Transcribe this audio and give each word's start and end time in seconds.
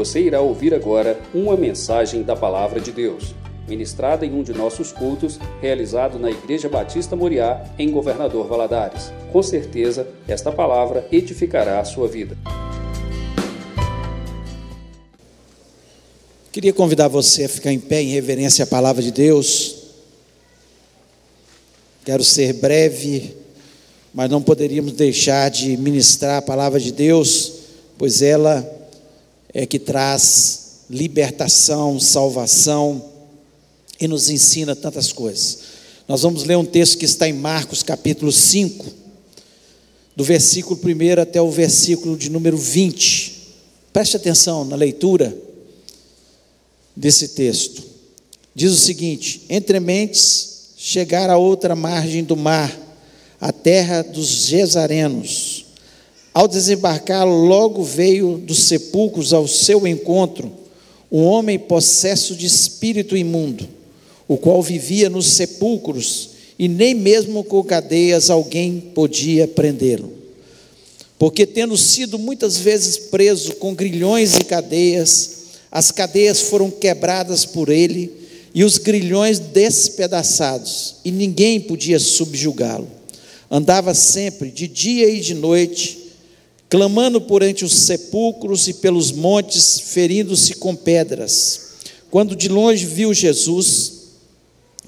Você 0.00 0.18
irá 0.18 0.40
ouvir 0.40 0.72
agora 0.72 1.20
uma 1.34 1.58
mensagem 1.58 2.22
da 2.22 2.34
Palavra 2.34 2.80
de 2.80 2.90
Deus, 2.90 3.34
ministrada 3.68 4.24
em 4.24 4.32
um 4.32 4.42
de 4.42 4.54
nossos 4.54 4.92
cultos, 4.92 5.38
realizado 5.60 6.18
na 6.18 6.30
Igreja 6.30 6.70
Batista 6.70 7.14
Moriá, 7.14 7.62
em 7.78 7.90
Governador 7.90 8.48
Valadares. 8.48 9.12
Com 9.30 9.42
certeza, 9.42 10.08
esta 10.26 10.50
palavra 10.50 11.06
edificará 11.12 11.80
a 11.80 11.84
sua 11.84 12.08
vida. 12.08 12.34
Queria 16.50 16.72
convidar 16.72 17.08
você 17.08 17.44
a 17.44 17.48
ficar 17.50 17.70
em 17.70 17.78
pé 17.78 18.00
em 18.00 18.08
reverência 18.08 18.62
à 18.62 18.66
palavra 18.66 19.02
de 19.02 19.10
Deus. 19.10 19.82
Quero 22.06 22.24
ser 22.24 22.54
breve, 22.54 23.36
mas 24.14 24.30
não 24.30 24.40
poderíamos 24.40 24.92
deixar 24.92 25.50
de 25.50 25.76
ministrar 25.76 26.38
a 26.38 26.42
palavra 26.42 26.80
de 26.80 26.90
Deus, 26.90 27.52
pois 27.98 28.22
ela 28.22 28.79
é 29.52 29.66
que 29.66 29.78
traz 29.78 30.80
libertação, 30.88 31.98
salvação 32.00 33.04
e 34.00 34.08
nos 34.08 34.30
ensina 34.30 34.74
tantas 34.74 35.12
coisas. 35.12 35.58
Nós 36.08 36.22
vamos 36.22 36.44
ler 36.44 36.56
um 36.56 36.64
texto 36.64 36.98
que 36.98 37.04
está 37.04 37.28
em 37.28 37.32
Marcos 37.32 37.82
capítulo 37.82 38.32
5, 38.32 38.86
do 40.16 40.24
versículo 40.24 40.78
1 40.82 41.20
até 41.20 41.40
o 41.40 41.50
versículo 41.50 42.16
de 42.16 42.30
número 42.30 42.56
20. 42.56 43.38
Preste 43.92 44.16
atenção 44.16 44.64
na 44.64 44.76
leitura 44.76 45.36
desse 46.96 47.28
texto. 47.28 47.82
Diz 48.54 48.72
o 48.72 48.76
seguinte: 48.76 49.42
Entre 49.48 49.78
mentes, 49.78 50.72
chegar 50.76 51.30
a 51.30 51.36
outra 51.36 51.76
margem 51.76 52.24
do 52.24 52.36
mar, 52.36 52.76
a 53.40 53.52
terra 53.52 54.02
dos 54.02 54.26
Gesarenos. 54.46 55.66
Ao 56.32 56.46
desembarcar, 56.46 57.26
logo 57.26 57.82
veio 57.82 58.38
dos 58.38 58.64
sepulcros 58.64 59.32
ao 59.32 59.48
seu 59.48 59.86
encontro 59.86 60.52
um 61.10 61.24
homem 61.24 61.58
possesso 61.58 62.36
de 62.36 62.46
espírito 62.46 63.16
imundo, 63.16 63.68
o 64.28 64.36
qual 64.36 64.62
vivia 64.62 65.10
nos 65.10 65.26
sepulcros 65.26 66.30
e 66.56 66.68
nem 66.68 66.94
mesmo 66.94 67.42
com 67.42 67.64
cadeias 67.64 68.30
alguém 68.30 68.78
podia 68.94 69.48
prendê-lo. 69.48 70.12
Porque, 71.18 71.44
tendo 71.44 71.76
sido 71.76 72.18
muitas 72.18 72.56
vezes 72.58 72.96
preso 72.96 73.56
com 73.56 73.74
grilhões 73.74 74.36
e 74.36 74.44
cadeias, 74.44 75.38
as 75.70 75.90
cadeias 75.90 76.40
foram 76.42 76.70
quebradas 76.70 77.44
por 77.44 77.68
ele 77.68 78.12
e 78.54 78.62
os 78.62 78.78
grilhões 78.78 79.38
despedaçados, 79.38 80.96
e 81.04 81.10
ninguém 81.10 81.60
podia 81.60 81.98
subjugá-lo. 81.98 82.88
Andava 83.50 83.94
sempre, 83.94 84.50
de 84.50 84.68
dia 84.68 85.08
e 85.08 85.20
de 85.20 85.34
noite, 85.34 85.99
clamando 86.70 87.20
por 87.20 87.42
entre 87.42 87.64
os 87.64 87.72
sepulcros 87.72 88.68
e 88.68 88.74
pelos 88.74 89.10
montes, 89.10 89.80
ferindo-se 89.80 90.54
com 90.54 90.76
pedras. 90.76 91.70
Quando 92.08 92.36
de 92.36 92.48
longe 92.48 92.86
viu 92.86 93.12
Jesus, 93.12 93.92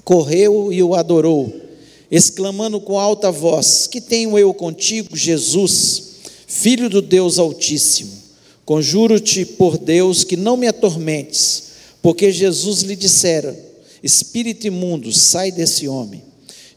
correu 0.05 0.71
e 0.71 0.81
o 0.81 0.95
adorou, 0.95 1.53
exclamando 2.09 2.79
com 2.79 2.97
alta 2.97 3.29
voz: 3.29 3.85
Que 3.85 3.99
tenho 3.99 4.39
eu 4.39 4.53
contigo, 4.53 5.15
Jesus, 5.15 6.03
filho 6.47 6.89
do 6.89 7.01
Deus 7.01 7.37
Altíssimo? 7.37 8.23
Conjuro-te 8.63 9.43
por 9.43 9.77
Deus 9.77 10.23
que 10.23 10.37
não 10.37 10.55
me 10.55 10.67
atormentes, 10.67 11.63
porque 12.01 12.31
Jesus 12.31 12.81
lhe 12.81 12.95
dissera: 12.95 13.57
Espírito 14.01 14.65
imundo, 14.65 15.11
sai 15.11 15.51
desse 15.51 15.85
homem. 15.85 16.23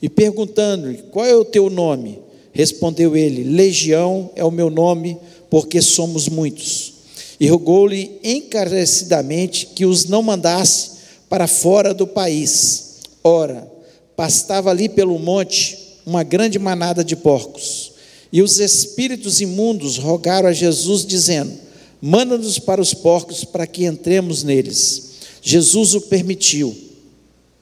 E 0.02 0.08
perguntando-lhe: 0.08 1.04
Qual 1.12 1.24
é 1.24 1.36
o 1.36 1.44
teu 1.44 1.70
nome? 1.70 2.25
Respondeu 2.56 3.14
ele: 3.14 3.44
Legião 3.44 4.30
é 4.34 4.42
o 4.42 4.50
meu 4.50 4.70
nome, 4.70 5.18
porque 5.50 5.82
somos 5.82 6.26
muitos. 6.26 6.94
E 7.38 7.46
rogou-lhe 7.46 8.18
encarecidamente 8.24 9.66
que 9.66 9.84
os 9.84 10.06
não 10.06 10.22
mandasse 10.22 10.92
para 11.28 11.46
fora 11.46 11.92
do 11.92 12.06
país. 12.06 12.96
Ora, 13.22 13.70
pastava 14.16 14.70
ali 14.70 14.89
pelo 14.89 15.18
monte 15.18 15.77
uma 16.06 16.22
grande 16.22 16.58
manada 16.58 17.05
de 17.05 17.14
porcos. 17.14 17.92
E 18.33 18.40
os 18.40 18.58
espíritos 18.58 19.42
imundos 19.42 19.98
rogaram 19.98 20.48
a 20.48 20.52
Jesus, 20.52 21.05
dizendo: 21.05 21.52
Manda-nos 22.00 22.58
para 22.58 22.80
os 22.80 22.95
porcos 22.95 23.45
para 23.45 23.66
que 23.66 23.84
entremos 23.84 24.42
neles. 24.42 25.11
Jesus 25.42 25.95
o 25.95 26.00
permitiu. 26.00 26.74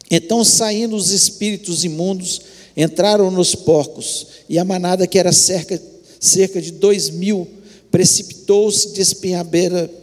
Então, 0.09 0.44
saindo 0.44 0.94
os 0.94 1.10
espíritos 1.10 1.84
imundos, 1.84 2.41
entraram 2.77 3.31
nos 3.31 3.55
porcos, 3.55 4.27
e 4.49 4.59
a 4.59 4.65
manada, 4.65 5.07
que 5.07 5.19
era 5.19 5.33
cerca, 5.33 5.81
cerca 6.19 6.61
de 6.61 6.73
dois 6.73 7.11
mil, 7.11 7.47
precipitou-se 7.91 8.89
de 8.93 9.05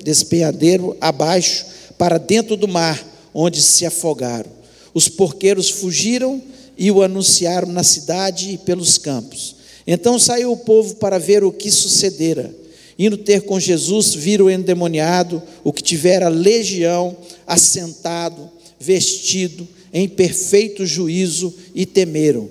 despenhadeiro 0.04 0.96
abaixo 1.02 1.66
para 1.98 2.18
dentro 2.18 2.56
do 2.56 2.68
mar, 2.68 3.06
onde 3.34 3.62
se 3.62 3.86
afogaram. 3.86 4.50
Os 4.94 5.10
porqueiros 5.10 5.70
fugiram 5.70 6.42
e 6.78 6.90
o 6.90 7.02
anunciaram 7.02 7.68
na 7.68 7.84
cidade 7.84 8.52
e 8.52 8.58
pelos 8.58 8.98
campos. 8.98 9.56
Então 9.86 10.18
saiu 10.18 10.52
o 10.52 10.58
povo 10.58 10.96
para 10.96 11.18
ver 11.18 11.44
o 11.44 11.52
que 11.52 11.70
sucedera. 11.70 12.54
Indo 12.98 13.18
ter 13.18 13.42
com 13.42 13.60
Jesus, 13.60 14.14
viram 14.14 14.46
o 14.46 14.50
endemoniado, 14.50 15.42
o 15.64 15.74
que 15.74 15.84
tivera 15.84 16.30
legião, 16.30 17.16
assentado, 17.48 18.50
vestido, 18.80 19.68
em 19.94 20.08
perfeito 20.08 20.86
juízo, 20.86 21.54
e 21.76 21.86
temeram. 21.86 22.50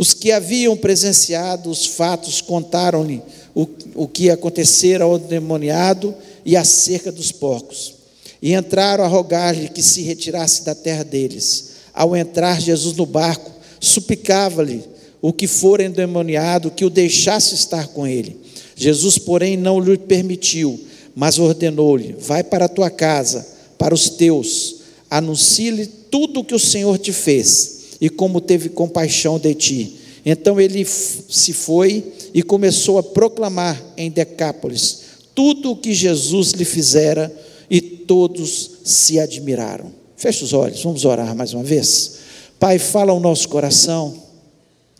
Os 0.00 0.14
que 0.14 0.32
haviam 0.32 0.74
presenciado 0.78 1.68
os 1.68 1.84
fatos 1.84 2.40
contaram-lhe 2.40 3.20
o, 3.54 3.68
o 3.94 4.08
que 4.08 4.30
acontecera 4.30 5.04
ao 5.04 5.18
endemoniado 5.18 6.14
e 6.42 6.56
acerca 6.56 7.12
dos 7.12 7.30
porcos. 7.30 7.96
E 8.40 8.54
entraram 8.54 9.04
a 9.04 9.06
rogar-lhe 9.06 9.68
que 9.68 9.82
se 9.82 10.00
retirasse 10.00 10.64
da 10.64 10.74
terra 10.74 11.04
deles. 11.04 11.72
Ao 11.92 12.16
entrar 12.16 12.62
Jesus 12.62 12.96
no 12.96 13.04
barco, 13.04 13.50
suplicava-lhe 13.78 14.82
o 15.20 15.34
que 15.34 15.46
for 15.46 15.82
endemoniado 15.82 16.70
que 16.70 16.86
o 16.86 16.88
deixasse 16.88 17.54
estar 17.54 17.88
com 17.88 18.06
ele. 18.06 18.40
Jesus, 18.74 19.18
porém, 19.18 19.54
não 19.54 19.78
lhe 19.78 19.98
permitiu, 19.98 20.80
mas 21.14 21.38
ordenou-lhe: 21.38 22.16
Vai 22.18 22.42
para 22.42 22.64
a 22.64 22.70
tua 22.70 22.88
casa, 22.88 23.46
para 23.76 23.92
os 23.92 24.08
teus, 24.08 24.76
anuncie-lhe 25.10 25.84
tudo 25.84 26.40
o 26.40 26.44
que 26.44 26.54
o 26.54 26.58
Senhor 26.58 26.96
te 26.96 27.12
fez 27.12 27.79
e 28.00 28.08
como 28.08 28.40
teve 28.40 28.68
compaixão 28.68 29.38
de 29.38 29.54
ti. 29.54 29.96
Então 30.24 30.60
ele 30.60 30.84
se 30.84 31.52
foi 31.52 32.04
e 32.32 32.42
começou 32.42 32.98
a 32.98 33.02
proclamar 33.02 33.82
em 33.96 34.10
Decápolis 34.10 35.10
tudo 35.34 35.72
o 35.72 35.76
que 35.76 35.94
Jesus 35.94 36.52
lhe 36.52 36.64
fizera 36.64 37.34
e 37.70 37.80
todos 37.80 38.72
se 38.84 39.18
admiraram. 39.18 39.92
Feche 40.16 40.44
os 40.44 40.52
olhos, 40.52 40.82
vamos 40.82 41.04
orar 41.04 41.34
mais 41.34 41.54
uma 41.54 41.62
vez. 41.62 42.18
Pai, 42.58 42.78
fala 42.78 43.12
ao 43.12 43.20
nosso 43.20 43.48
coração, 43.48 44.14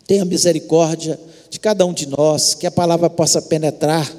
tenha 0.07 0.25
misericórdia 0.25 1.19
de 1.49 1.59
cada 1.59 1.85
um 1.85 1.93
de 1.93 2.07
nós, 2.07 2.55
que 2.55 2.65
a 2.65 2.71
palavra 2.71 3.09
possa 3.09 3.41
penetrar, 3.41 4.11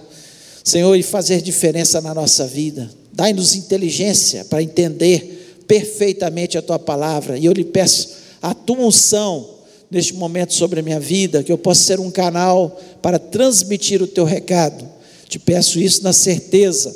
Senhor, 0.63 0.95
e 0.95 1.03
fazer 1.03 1.41
diferença 1.41 2.01
na 2.01 2.15
nossa 2.15 2.47
vida. 2.47 2.89
Dai-nos 3.13 3.57
inteligência 3.57 4.45
para 4.45 4.63
entender 4.63 5.65
perfeitamente 5.67 6.57
a 6.57 6.63
tua 6.63 6.79
palavra, 6.79 7.37
e 7.37 7.47
eu 7.47 7.53
lhe 7.53 7.65
peço 7.65 8.22
a 8.43 8.53
tua 8.53 8.79
unção 8.79 9.49
neste 9.89 10.15
momento 10.15 10.53
sobre 10.53 10.81
a 10.81 10.83
minha 10.83 10.99
vida, 10.99 11.43
que 11.43 11.53
eu 11.53 11.59
possa 11.59 11.85
ser 11.85 12.01
um 12.01 12.11
canal 12.11 12.81
para 13.01 13.19
transmitir 13.19 14.03
o 14.03 14.07
teu 14.07 14.25
recado. 14.25 14.85
Te 15.29 15.39
peço 15.39 15.79
isso 15.79 16.03
na 16.03 16.13
certeza 16.13 16.95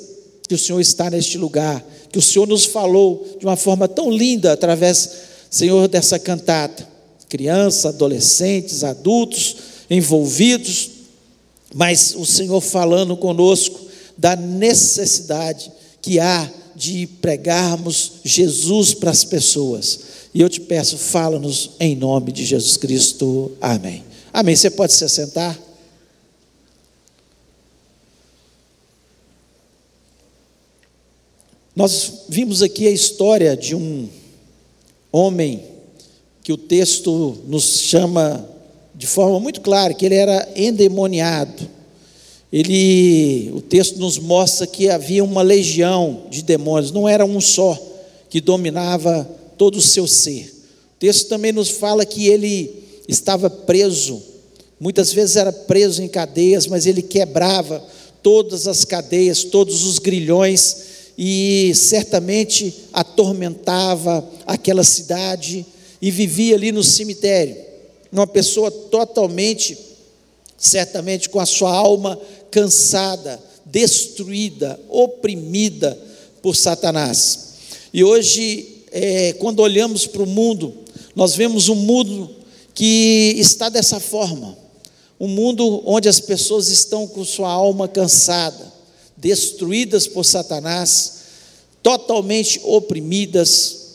que 0.49 0.55
o 0.55 0.59
Senhor 0.59 0.81
está 0.81 1.09
neste 1.09 1.39
lugar, 1.39 1.84
que 2.11 2.19
o 2.19 2.23
Senhor 2.23 2.47
nos 2.47 2.65
falou 2.65 3.37
de 3.39 3.45
uma 3.45 3.57
forma 3.57 3.87
tão 3.87 4.11
linda 4.11 4.53
através, 4.53 5.11
Senhor, 5.51 5.87
dessa 5.89 6.19
cantata. 6.19 6.89
Crianças, 7.29 7.87
adolescentes, 7.87 8.83
adultos, 8.84 9.57
envolvidos, 9.91 10.91
mas 11.75 12.15
o 12.17 12.25
Senhor 12.25 12.61
falando 12.61 13.17
conosco 13.17 13.81
da 14.17 14.34
necessidade 14.34 15.71
que 16.01 16.19
há 16.19 16.51
de 16.75 17.07
pregarmos 17.21 18.13
Jesus 18.25 18.95
para 18.95 19.10
as 19.10 19.25
pessoas. 19.25 20.16
E 20.36 20.41
eu 20.42 20.50
te 20.50 20.60
peço, 20.60 20.98
fala-nos 20.98 21.71
em 21.80 21.97
nome 21.97 22.30
de 22.30 22.44
Jesus 22.44 22.77
Cristo. 22.77 23.53
Amém. 23.59 24.04
Amém. 24.30 24.54
Você 24.54 24.68
pode 24.68 24.92
se 24.92 25.03
assentar? 25.03 25.59
Nós 31.74 32.24
vimos 32.28 32.62
aqui 32.62 32.86
a 32.86 32.91
história 32.91 33.56
de 33.56 33.74
um 33.74 34.10
homem 35.10 35.65
que 36.42 36.53
o 36.53 36.59
texto 36.59 37.38
nos 37.47 37.80
chama 37.80 38.47
de 38.94 39.06
forma 39.06 39.41
muito 39.41 39.62
clara 39.62 39.94
que 39.94 40.04
ele 40.04 40.16
era 40.16 40.47
endemoniado. 40.54 41.66
Ele, 42.53 43.50
o 43.54 43.62
texto 43.62 43.98
nos 43.98 44.18
mostra 44.18 44.66
que 44.66 44.91
havia 44.91 45.24
uma 45.24 45.41
legião 45.41 46.24
de 46.28 46.42
demônios, 46.42 46.92
não 46.92 47.09
era 47.09 47.24
um 47.24 47.41
só 47.41 47.80
que 48.28 48.38
dominava 48.38 49.27
todo 49.57 49.77
o 49.77 49.83
seu 49.83 50.07
ser. 50.07 50.53
O 50.97 50.99
texto 50.99 51.29
também 51.29 51.53
nos 51.53 51.69
fala 51.69 52.05
que 52.05 52.29
ele 52.29 52.85
estava 53.09 53.49
preso, 53.49 54.23
muitas 54.81 55.13
vezes 55.13 55.37
era 55.37 55.53
preso 55.53 56.03
em 56.03 56.09
cadeias, 56.09 56.67
mas 56.67 56.87
ele 56.87 57.03
quebrava 57.03 57.83
todas 58.23 58.67
as 58.67 58.85
cadeias, 58.85 59.45
todos 59.45 59.85
os 59.85 59.99
grilhões, 59.99 60.97
e 61.19 61.73
certamente 61.75 62.75
atormentava 62.93 64.29
aquela 64.47 64.85
cidade 64.85 65.65
e 66.01 66.11
vivia 66.11 66.55
ali 66.55 66.73
no 66.73 66.85
cemitério. 66.85 67.57
Uma 68.13 68.27
pessoa 68.27 68.71
totalmente, 68.71 69.79
certamente 70.59 71.29
com 71.29 71.41
a 71.41 71.47
sua 71.47 71.73
alma 71.73 72.21
cansada, 72.51 73.41
destruída, 73.65 74.79
oprimida 74.89 75.99
por 76.43 76.55
Satanás. 76.55 77.55
E 77.93 78.05
hoje, 78.05 78.76
é, 78.91 79.33
quando 79.34 79.60
olhamos 79.60 80.06
para 80.06 80.22
o 80.22 80.27
mundo, 80.27 80.74
nós 81.15 81.34
vemos 81.34 81.68
um 81.68 81.74
mundo 81.74 82.30
que 82.74 83.34
está 83.38 83.68
dessa 83.68 83.98
forma. 83.98 84.56
Um 85.18 85.28
mundo 85.28 85.83
onde 85.86 86.09
as 86.09 86.21
pessoas 86.21 86.68
estão 86.68 87.06
com 87.06 87.24
sua 87.24 87.50
alma 87.50 87.88
cansada, 87.88 88.72
destruídas 89.16 90.06
por 90.06 90.24
Satanás, 90.24 91.12
totalmente 91.83 92.60
oprimidas, 92.65 93.86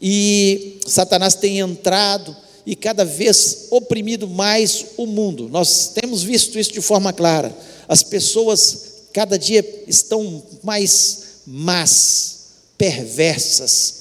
e 0.00 0.78
Satanás 0.86 1.34
tem 1.34 1.58
entrado 1.58 2.36
e 2.64 2.76
cada 2.76 3.04
vez 3.04 3.66
oprimido 3.70 4.28
mais 4.28 4.86
o 4.96 5.06
mundo. 5.06 5.48
Nós 5.48 5.88
temos 5.88 6.22
visto 6.22 6.58
isso 6.58 6.72
de 6.72 6.80
forma 6.80 7.12
clara. 7.12 7.56
As 7.88 8.02
pessoas 8.02 8.88
cada 9.12 9.38
dia 9.38 9.64
estão 9.88 10.42
mais 10.62 11.26
más, 11.46 12.36
perversas, 12.76 13.97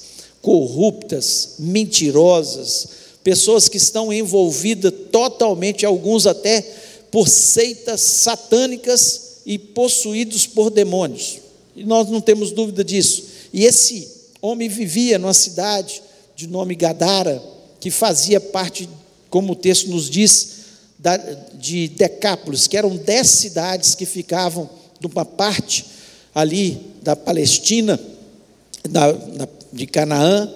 corruptas, 0.48 1.56
mentirosas, 1.60 2.88
pessoas 3.22 3.68
que 3.68 3.76
estão 3.76 4.14
envolvidas 4.14 4.94
totalmente, 5.12 5.86
alguns 5.86 6.26
até 6.26 6.62
por 7.12 7.28
seitas 7.28 8.00
satânicas 8.00 9.40
e 9.46 9.60
possuídos 9.60 10.48
por 10.48 10.70
demônios. 10.70 11.40
E 11.76 11.84
nós 11.84 12.10
não 12.10 12.22
temos 12.22 12.52
dúvida 12.52 12.82
disso. 12.82 13.26
E 13.52 13.66
esse 13.66 14.08
homem 14.42 14.70
vivia 14.70 15.20
numa 15.20 15.34
cidade 15.34 16.02
de 16.34 16.48
nome 16.48 16.76
Gadara, 16.76 17.44
que 17.82 17.92
fazia 17.92 18.40
parte, 18.40 18.88
como 19.30 19.52
o 19.52 19.56
texto 19.56 19.90
nos 19.90 20.10
diz, 20.10 20.52
de 21.56 21.90
Decápolis, 21.90 22.68
que 22.68 22.78
eram 22.78 22.96
dez 22.96 23.28
cidades 23.28 23.96
que 23.96 24.06
ficavam 24.06 24.70
numa 25.02 25.26
parte 25.26 25.86
ali 26.34 26.80
da 27.02 27.18
Palestina, 27.18 28.00
da, 28.90 29.12
da, 29.12 29.50
de 29.72 29.86
Canaã, 29.86 30.50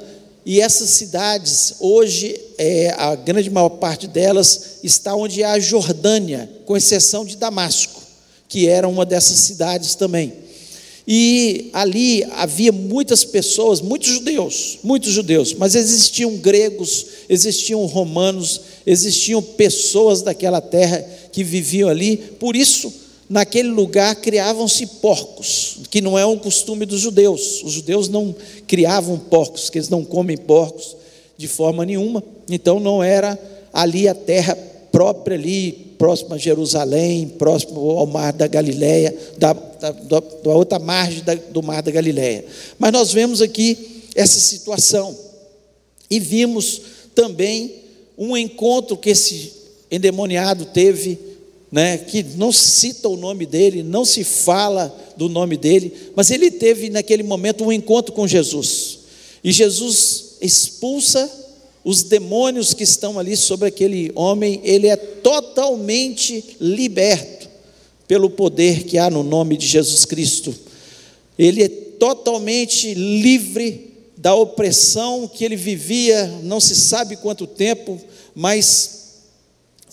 e 0.45 0.59
essas 0.59 0.89
cidades, 0.89 1.75
hoje, 1.79 2.35
é, 2.57 2.93
a 2.97 3.15
grande 3.15 3.49
maior 3.49 3.69
parte 3.69 4.07
delas 4.07 4.79
está 4.83 5.15
onde 5.15 5.43
há 5.43 5.53
a 5.53 5.59
Jordânia, 5.59 6.49
com 6.65 6.75
exceção 6.75 7.23
de 7.23 7.37
Damasco, 7.37 8.01
que 8.47 8.67
era 8.67 8.87
uma 8.87 9.05
dessas 9.05 9.39
cidades 9.39 9.93
também. 9.93 10.33
E 11.07 11.69
ali 11.73 12.23
havia 12.35 12.71
muitas 12.71 13.23
pessoas, 13.23 13.81
muitos 13.81 14.09
judeus, 14.09 14.79
muitos 14.83 15.11
judeus, 15.11 15.53
mas 15.53 15.75
existiam 15.75 16.37
gregos, 16.37 17.05
existiam 17.29 17.85
romanos, 17.85 18.61
existiam 18.85 19.41
pessoas 19.41 20.21
daquela 20.21 20.61
terra 20.61 21.05
que 21.31 21.43
viviam 21.43 21.89
ali, 21.89 22.17
por 22.17 22.55
isso 22.55 23.00
naquele 23.31 23.69
lugar 23.69 24.13
criavam-se 24.17 24.85
porcos, 24.85 25.77
que 25.89 26.01
não 26.01 26.19
é 26.19 26.25
um 26.25 26.37
costume 26.37 26.85
dos 26.85 26.99
judeus. 26.99 27.63
Os 27.63 27.71
judeus 27.71 28.09
não 28.09 28.35
criavam 28.67 29.17
porcos, 29.17 29.69
que 29.69 29.77
eles 29.77 29.87
não 29.87 30.03
comem 30.03 30.35
porcos 30.35 30.97
de 31.37 31.47
forma 31.47 31.85
nenhuma. 31.85 32.21
Então 32.49 32.77
não 32.77 33.01
era 33.01 33.39
ali 33.71 34.05
a 34.05 34.13
terra 34.13 34.53
própria 34.91 35.37
ali, 35.37 35.93
próxima 35.97 36.35
a 36.35 36.37
Jerusalém, 36.37 37.29
próximo 37.29 37.91
ao 37.91 38.05
mar 38.05 38.33
da 38.33 38.47
Galileia, 38.47 39.15
da, 39.37 39.53
da, 39.53 39.91
da 40.19 40.51
outra 40.53 40.77
margem 40.77 41.23
da, 41.23 41.33
do 41.33 41.63
mar 41.63 41.81
da 41.81 41.89
Galileia. 41.89 42.43
Mas 42.77 42.91
nós 42.91 43.13
vemos 43.13 43.41
aqui 43.41 44.03
essa 44.13 44.41
situação 44.41 45.17
e 46.09 46.19
vimos 46.19 46.81
também 47.15 47.75
um 48.17 48.35
encontro 48.35 48.97
que 48.97 49.11
esse 49.11 49.53
endemoniado 49.89 50.65
teve 50.65 51.30
né, 51.71 51.97
que 51.97 52.21
não 52.35 52.51
cita 52.51 53.07
o 53.07 53.15
nome 53.15 53.45
dele, 53.45 53.81
não 53.81 54.03
se 54.03 54.23
fala 54.23 54.93
do 55.15 55.29
nome 55.29 55.55
dele, 55.55 55.93
mas 56.15 56.29
ele 56.29 56.51
teve 56.51 56.89
naquele 56.89 57.23
momento 57.23 57.63
um 57.63 57.71
encontro 57.71 58.13
com 58.13 58.27
Jesus. 58.27 58.99
E 59.43 59.51
Jesus 59.51 60.35
expulsa 60.41 61.31
os 61.83 62.03
demônios 62.03 62.73
que 62.73 62.83
estão 62.83 63.17
ali 63.17 63.35
sobre 63.35 63.67
aquele 63.67 64.11
homem, 64.15 64.59
ele 64.63 64.87
é 64.87 64.95
totalmente 64.95 66.57
liberto 66.59 67.49
pelo 68.07 68.29
poder 68.29 68.83
que 68.83 68.97
há 68.97 69.09
no 69.09 69.23
nome 69.23 69.55
de 69.55 69.65
Jesus 69.65 70.05
Cristo. 70.05 70.53
Ele 71.39 71.63
é 71.63 71.69
totalmente 71.69 72.93
livre 72.93 73.89
da 74.17 74.35
opressão 74.35 75.27
que 75.27 75.43
ele 75.43 75.55
vivia, 75.55 76.27
não 76.43 76.59
se 76.59 76.75
sabe 76.75 77.15
quanto 77.15 77.47
tempo, 77.47 77.99
mas 78.35 79.00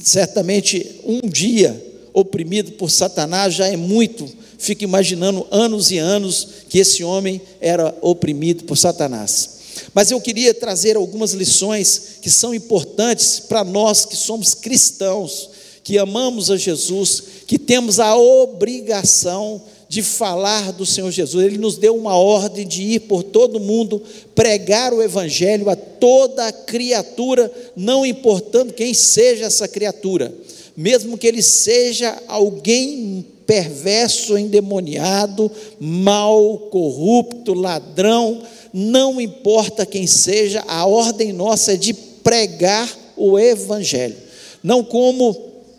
certamente 0.02 1.00
um 1.04 1.20
dia 1.28 1.84
oprimido 2.12 2.72
por 2.72 2.90
Satanás 2.90 3.54
já 3.54 3.66
é 3.66 3.76
muito. 3.76 4.28
Fico 4.58 4.82
imaginando 4.82 5.46
anos 5.50 5.90
e 5.90 5.98
anos 5.98 6.48
que 6.68 6.78
esse 6.78 7.04
homem 7.04 7.40
era 7.60 7.96
oprimido 8.00 8.64
por 8.64 8.76
Satanás. 8.76 9.58
Mas 9.94 10.10
eu 10.10 10.20
queria 10.20 10.52
trazer 10.52 10.96
algumas 10.96 11.32
lições 11.32 12.18
que 12.20 12.30
são 12.30 12.54
importantes 12.54 13.40
para 13.40 13.62
nós 13.62 14.04
que 14.04 14.16
somos 14.16 14.54
cristãos, 14.54 15.50
que 15.84 15.96
amamos 15.96 16.50
a 16.50 16.56
Jesus, 16.56 17.22
que 17.46 17.58
temos 17.58 18.00
a 18.00 18.16
obrigação 18.16 19.62
de 19.88 20.02
falar 20.02 20.72
do 20.72 20.84
Senhor 20.84 21.10
Jesus. 21.10 21.44
Ele 21.44 21.58
nos 21.58 21.78
deu 21.78 21.96
uma 21.96 22.14
ordem 22.14 22.66
de 22.66 22.82
ir 22.82 23.00
por 23.00 23.22
todo 23.22 23.58
mundo, 23.58 24.02
pregar 24.34 24.92
o 24.92 25.02
Evangelho 25.02 25.70
a 25.70 25.76
toda 25.76 26.52
criatura, 26.52 27.50
não 27.74 28.04
importando 28.04 28.74
quem 28.74 28.92
seja 28.92 29.46
essa 29.46 29.66
criatura, 29.66 30.32
mesmo 30.76 31.16
que 31.16 31.26
ele 31.26 31.42
seja 31.42 32.22
alguém 32.28 33.24
perverso, 33.46 34.36
endemoniado, 34.36 35.50
mal, 35.80 36.68
corrupto, 36.70 37.54
ladrão, 37.54 38.42
não 38.74 39.18
importa 39.18 39.86
quem 39.86 40.06
seja, 40.06 40.62
a 40.68 40.86
ordem 40.86 41.32
nossa 41.32 41.72
é 41.72 41.76
de 41.76 41.94
pregar 41.94 42.94
o 43.16 43.38
Evangelho, 43.38 44.16
não 44.62 44.84
como 44.84 45.34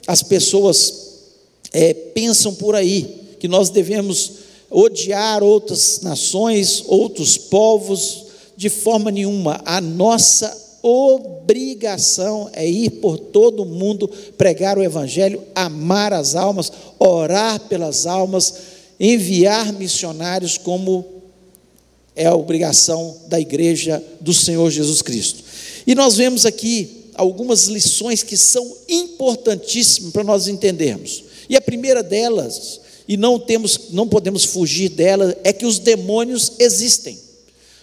as 0.07 0.23
pessoas 0.23 1.09
é, 1.71 1.93
pensam 1.93 2.55
por 2.55 2.75
aí, 2.75 3.18
que 3.39 3.47
nós 3.47 3.69
devemos 3.69 4.31
odiar 4.69 5.41
outras 5.41 6.01
nações, 6.01 6.83
outros 6.85 7.37
povos, 7.37 8.25
de 8.55 8.69
forma 8.69 9.09
nenhuma. 9.09 9.61
A 9.65 9.81
nossa 9.81 10.55
obrigação 10.81 12.49
é 12.53 12.67
ir 12.67 12.89
por 13.01 13.17
todo 13.17 13.65
mundo, 13.65 14.07
pregar 14.37 14.77
o 14.77 14.83
Evangelho, 14.83 15.41
amar 15.55 16.13
as 16.13 16.35
almas, 16.35 16.71
orar 16.99 17.59
pelas 17.61 18.05
almas, 18.05 18.53
enviar 18.99 19.73
missionários, 19.73 20.57
como 20.57 21.05
é 22.15 22.25
a 22.25 22.35
obrigação 22.35 23.15
da 23.27 23.39
igreja 23.39 24.03
do 24.19 24.33
Senhor 24.33 24.69
Jesus 24.69 25.01
Cristo. 25.01 25.43
E 25.87 25.95
nós 25.95 26.17
vemos 26.17 26.45
aqui 26.45 27.05
algumas 27.15 27.65
lições 27.65 28.23
que 28.23 28.37
são 28.37 28.75
importantíssimas 28.87 30.11
para 30.11 30.23
nós 30.23 30.47
entendermos. 30.47 31.23
E 31.49 31.55
a 31.55 31.61
primeira 31.61 32.03
delas 32.03 32.81
e 33.09 33.17
não 33.17 33.39
temos, 33.39 33.89
não 33.89 34.07
podemos 34.07 34.45
fugir 34.45 34.87
dela, 34.89 35.35
é 35.43 35.51
que 35.51 35.65
os 35.65 35.79
demônios 35.79 36.51
existem. 36.59 37.17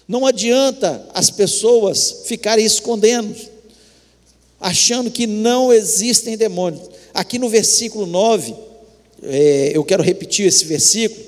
Não 0.06 0.24
adianta 0.24 1.04
as 1.12 1.30
pessoas 1.30 2.22
ficarem 2.26 2.64
escondendo, 2.64 3.34
achando 4.60 5.10
que 5.10 5.26
não 5.26 5.72
existem 5.72 6.36
demônios. 6.36 6.88
Aqui 7.12 7.40
no 7.40 7.48
versículo 7.48 8.06
9, 8.06 8.54
é, 9.24 9.72
eu 9.74 9.82
quero 9.82 10.00
repetir 10.00 10.46
esse 10.46 10.64
versículo, 10.64 11.20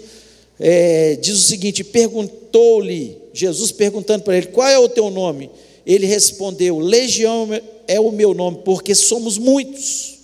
é, 0.60 1.16
diz 1.16 1.34
o 1.34 1.42
seguinte: 1.42 1.82
perguntou-lhe, 1.82 3.18
Jesus 3.32 3.72
perguntando 3.72 4.22
para 4.22 4.36
ele, 4.36 4.46
qual 4.46 4.68
é 4.68 4.78
o 4.78 4.88
teu 4.88 5.10
nome? 5.10 5.50
Ele 5.84 6.06
respondeu: 6.06 6.78
Legião 6.78 7.48
é 7.88 7.98
o 7.98 8.12
meu 8.12 8.32
nome, 8.32 8.60
porque 8.64 8.94
somos 8.94 9.38
muitos. 9.38 10.17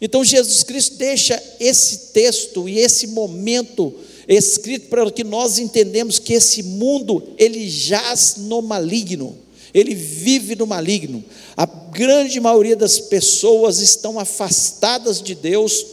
Então 0.00 0.24
Jesus 0.24 0.62
Cristo 0.62 0.96
deixa 0.96 1.42
esse 1.58 2.12
texto 2.12 2.68
e 2.68 2.78
esse 2.78 3.08
momento 3.08 3.92
escrito 4.28 4.88
para 4.88 5.10
que 5.10 5.24
nós 5.24 5.58
entendemos 5.58 6.18
que 6.18 6.34
esse 6.34 6.62
mundo 6.62 7.22
ele 7.36 7.68
jaz 7.68 8.36
no 8.36 8.60
maligno, 8.62 9.36
ele 9.72 9.94
vive 9.94 10.54
no 10.54 10.66
maligno. 10.66 11.24
A 11.56 11.66
grande 11.66 12.38
maioria 12.38 12.76
das 12.76 13.00
pessoas 13.00 13.80
estão 13.80 14.20
afastadas 14.20 15.20
de 15.20 15.34
Deus 15.34 15.84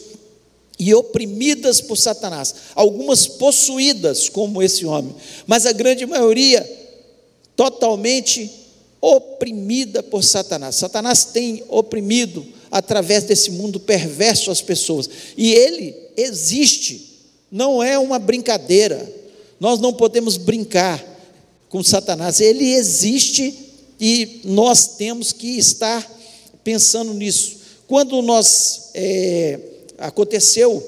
e 0.78 0.94
oprimidas 0.94 1.80
por 1.80 1.96
Satanás, 1.96 2.54
algumas 2.76 3.26
possuídas 3.26 4.28
como 4.28 4.62
esse 4.62 4.86
homem, 4.86 5.16
mas 5.48 5.66
a 5.66 5.72
grande 5.72 6.06
maioria 6.06 6.70
totalmente 7.56 8.52
oprimida 9.00 10.04
por 10.04 10.24
Satanás. 10.24 10.76
Satanás 10.76 11.26
tem 11.26 11.64
oprimido 11.70 12.46
através 12.76 13.24
desse 13.24 13.52
mundo 13.52 13.80
perverso 13.80 14.52
as 14.52 14.62
pessoas. 14.62 15.10
E 15.38 15.54
ele 15.54 15.96
existe, 16.18 17.22
não 17.50 17.82
é 17.82 17.98
uma 17.98 18.20
brincadeira, 18.20 19.14
Nós 19.58 19.80
não 19.80 19.94
podemos 19.94 20.36
brincar 20.36 21.02
com 21.70 21.82
Satanás. 21.82 22.42
Ele 22.42 22.74
existe 22.74 23.58
e 23.98 24.42
nós 24.44 24.98
temos 24.98 25.32
que 25.32 25.58
estar 25.58 26.06
pensando 26.62 27.14
nisso. 27.14 27.56
Quando 27.88 28.22
nós 28.22 28.90
é, 28.94 29.58
aconteceu 29.98 30.86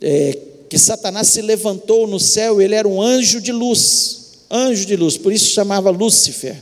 é, 0.00 0.38
que 0.70 0.78
Satanás 0.78 1.28
se 1.28 1.42
levantou 1.42 2.06
no 2.06 2.18
céu, 2.18 2.62
ele 2.62 2.74
era 2.74 2.88
um 2.88 3.02
anjo 3.02 3.38
de 3.38 3.52
luz, 3.52 4.30
anjo 4.50 4.86
de 4.86 4.96
luz, 4.96 5.18
por 5.18 5.30
isso 5.30 5.50
chamava 5.50 5.90
Lúcifer. 5.90 6.56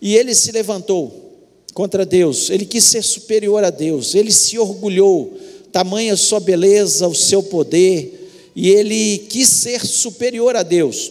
E 0.00 0.14
ele 0.16 0.32
se 0.36 0.52
levantou 0.52 1.23
contra 1.74 2.06
Deus, 2.06 2.50
ele 2.50 2.64
quis 2.64 2.84
ser 2.84 3.02
superior 3.02 3.64
a 3.64 3.70
Deus, 3.70 4.14
ele 4.14 4.30
se 4.30 4.56
orgulhou, 4.58 5.36
tamanha 5.72 6.16
sua 6.16 6.38
beleza, 6.38 7.08
o 7.08 7.14
seu 7.14 7.42
poder, 7.42 8.30
e 8.54 8.70
ele 8.70 9.18
quis 9.28 9.48
ser 9.48 9.84
superior 9.84 10.54
a 10.54 10.62
Deus, 10.62 11.10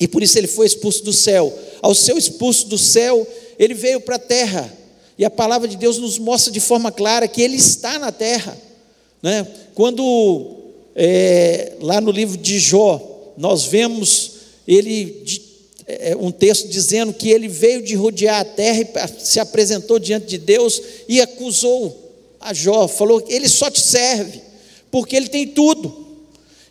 e 0.00 0.08
por 0.08 0.22
isso 0.22 0.38
ele 0.38 0.46
foi 0.46 0.66
expulso 0.66 1.04
do 1.04 1.12
céu. 1.12 1.56
Ao 1.82 1.94
ser 1.94 2.16
expulso 2.16 2.66
do 2.66 2.78
céu, 2.78 3.26
ele 3.58 3.74
veio 3.74 4.00
para 4.00 4.16
a 4.16 4.18
terra, 4.18 4.72
e 5.18 5.24
a 5.24 5.30
palavra 5.30 5.68
de 5.68 5.76
Deus 5.76 5.98
nos 5.98 6.18
mostra 6.18 6.50
de 6.50 6.60
forma 6.60 6.90
clara 6.90 7.28
que 7.28 7.42
ele 7.42 7.56
está 7.56 7.98
na 7.98 8.10
terra. 8.10 8.56
Né? 9.22 9.46
Quando 9.74 10.56
é, 10.96 11.74
lá 11.80 12.00
no 12.00 12.10
livro 12.10 12.36
de 12.36 12.58
Jó, 12.58 13.32
nós 13.36 13.64
vemos 13.64 14.32
ele 14.66 15.22
um 16.18 16.30
texto 16.30 16.68
dizendo 16.68 17.12
que 17.12 17.30
ele 17.30 17.48
veio 17.48 17.82
de 17.82 17.94
rodear 17.94 18.40
a 18.40 18.44
terra 18.44 18.80
e 18.82 19.24
se 19.24 19.40
apresentou 19.40 19.98
diante 19.98 20.26
de 20.26 20.38
Deus 20.38 20.80
e 21.08 21.20
acusou 21.20 22.04
a 22.40 22.52
Jó, 22.52 22.86
falou 22.86 23.24
ele 23.28 23.48
só 23.48 23.70
te 23.70 23.80
serve, 23.80 24.40
porque 24.90 25.16
ele 25.16 25.28
tem 25.28 25.46
tudo. 25.46 26.04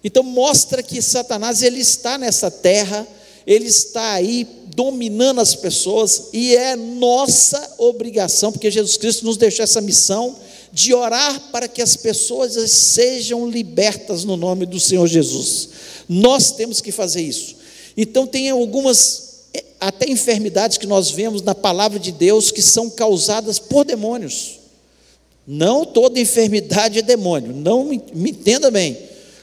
Então 0.04 0.22
mostra 0.22 0.84
que 0.84 1.02
Satanás 1.02 1.64
ele 1.64 1.80
está 1.80 2.18
nessa 2.18 2.52
terra, 2.52 3.08
ele 3.48 3.68
está 3.68 4.14
aí 4.14 4.46
dominando 4.76 5.40
as 5.40 5.56
pessoas 5.56 6.30
e 6.34 6.56
é 6.56 6.76
nossa 6.76 7.76
obrigação, 7.78 8.52
porque 8.52 8.70
Jesus 8.70 8.98
Cristo 8.98 9.26
nos 9.26 9.38
deixou 9.38 9.64
essa 9.64 9.82
missão 9.82 10.36
de 10.72 10.94
orar 10.94 11.52
para 11.52 11.68
que 11.68 11.82
as 11.82 11.96
pessoas 11.96 12.54
sejam 12.72 13.48
libertas 13.48 14.24
no 14.24 14.36
nome 14.36 14.66
do 14.66 14.80
Senhor 14.80 15.08
Jesus. 15.08 15.70
Nós 16.10 16.52
temos 16.52 16.82
que 16.82 16.92
fazer 16.92 17.22
isso. 17.22 17.63
Então 17.96 18.26
tem 18.26 18.50
algumas 18.50 19.46
eh, 19.54 19.64
até 19.80 20.10
enfermidades 20.10 20.78
que 20.78 20.88
nós 20.88 21.12
vemos 21.12 21.42
na 21.42 21.54
palavra 21.54 22.00
de 22.00 22.12
Deus 22.12 22.52
que 22.52 22.62
são 22.62 22.90
causadas 22.90 23.60
por 23.60 23.86
demônios. 23.86 24.60
Não 25.46 25.86
toda 25.86 26.20
enfermidade 26.20 27.00
é 27.00 27.02
demônio, 27.02 27.54
não 27.54 27.86
me, 27.86 28.02
entenda 28.16 28.72
bem. 28.72 28.98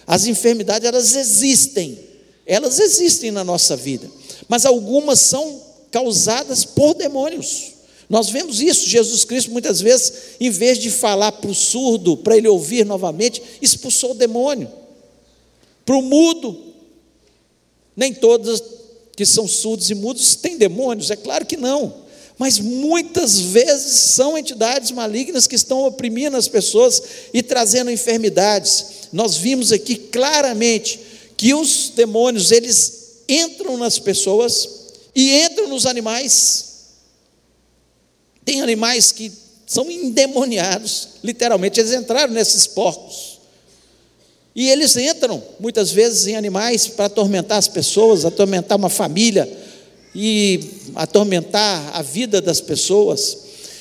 As 0.07 0.27
enfermidades 0.27 0.89
elas 0.89 1.15
existem, 1.15 1.99
elas 2.47 2.81
existem 2.81 3.31
na 3.31 3.45
nossa 3.45 3.77
vida, 3.77 4.11
mas 4.49 4.65
algumas 4.65 5.21
são 5.21 5.61
causadas 5.91 6.65
por 6.65 6.95
demônios. 6.95 7.75
Nós 8.09 8.29
vemos 8.29 8.61
isso, 8.61 8.89
Jesus 8.89 9.25
Cristo 9.25 9.53
muitas 9.53 9.81
vezes, 9.81 10.13
em 10.41 10.51
vez 10.51 10.79
de 10.79 10.91
falar 10.91 11.31
para 11.31 11.51
o 11.51 11.55
surdo, 11.55 12.17
para 12.17 12.37
ele 12.37 12.49
ouvir 12.49 12.85
novamente, 12.85 13.41
expulsou 13.63 14.13
o 14.13 14.15
demônio. 14.15 14.69
Para 15.85 15.97
o 15.97 16.03
mudo, 16.03 16.59
nem 18.01 18.13
todos 18.13 18.61
que 19.15 19.25
são 19.25 19.47
surdos 19.47 19.91
e 19.91 19.95
mudos 19.95 20.35
têm 20.35 20.57
demônios, 20.57 21.11
é 21.11 21.17
claro 21.17 21.47
que 21.47 21.57
não 21.57 22.11
mas 22.41 22.59
muitas 22.59 23.39
vezes 23.39 23.93
são 24.13 24.39
entidades 24.39 24.93
malignas 24.93 25.47
que 25.47 25.57
estão 25.57 25.85
oprimindo 25.85 26.39
as 26.39 26.49
pessoas 26.49 27.03
e 27.35 27.43
trazendo 27.43 27.91
enfermidades. 27.91 29.11
Nós 29.13 29.37
vimos 29.37 29.71
aqui 29.73 29.95
claramente 29.95 30.99
que 31.37 31.53
os 31.53 31.93
demônios, 31.95 32.51
eles 32.51 33.25
entram 33.29 33.77
nas 33.77 33.99
pessoas 33.99 34.67
e 35.15 35.37
entram 35.39 35.69
nos 35.69 35.85
animais. 35.85 36.65
Tem 38.43 38.63
animais 38.63 39.13
que 39.13 39.31
são 39.67 39.91
endemoniados, 39.91 41.09
literalmente, 41.23 41.79
eles 41.79 41.93
entraram 41.93 42.33
nesses 42.33 42.67
porcos. 42.67 43.30
E 44.55 44.69
eles 44.69 44.97
entram, 44.97 45.43
muitas 45.59 45.93
vezes, 45.93 46.27
em 46.27 46.37
animais 46.37 46.89
para 46.89 47.07
atormentar 47.07 47.59
as 47.59 47.69
pessoas, 47.69 48.25
atormentar 48.25 48.77
uma 48.77 48.89
família, 48.89 49.49
e 50.15 50.61
atormentar 50.95 51.97
a 51.97 52.03
vida 52.03 52.41
das 52.41 52.61
pessoas. 52.61 53.39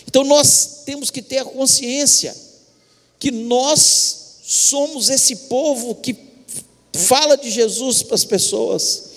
Então 0.08 0.24
nós 0.24 0.82
temos 0.86 1.10
que 1.10 1.22
ter 1.22 1.40
a 1.40 1.46
consciência 1.46 2.36
que 3.20 3.32
nós 3.32 4.40
somos 4.44 5.10
esse 5.10 5.36
povo 5.36 5.96
que 5.96 6.16
fala 6.94 7.36
de 7.36 7.50
Jesus 7.50 8.02
para 8.04 8.16
as 8.16 8.26
pessoas. 8.26 9.10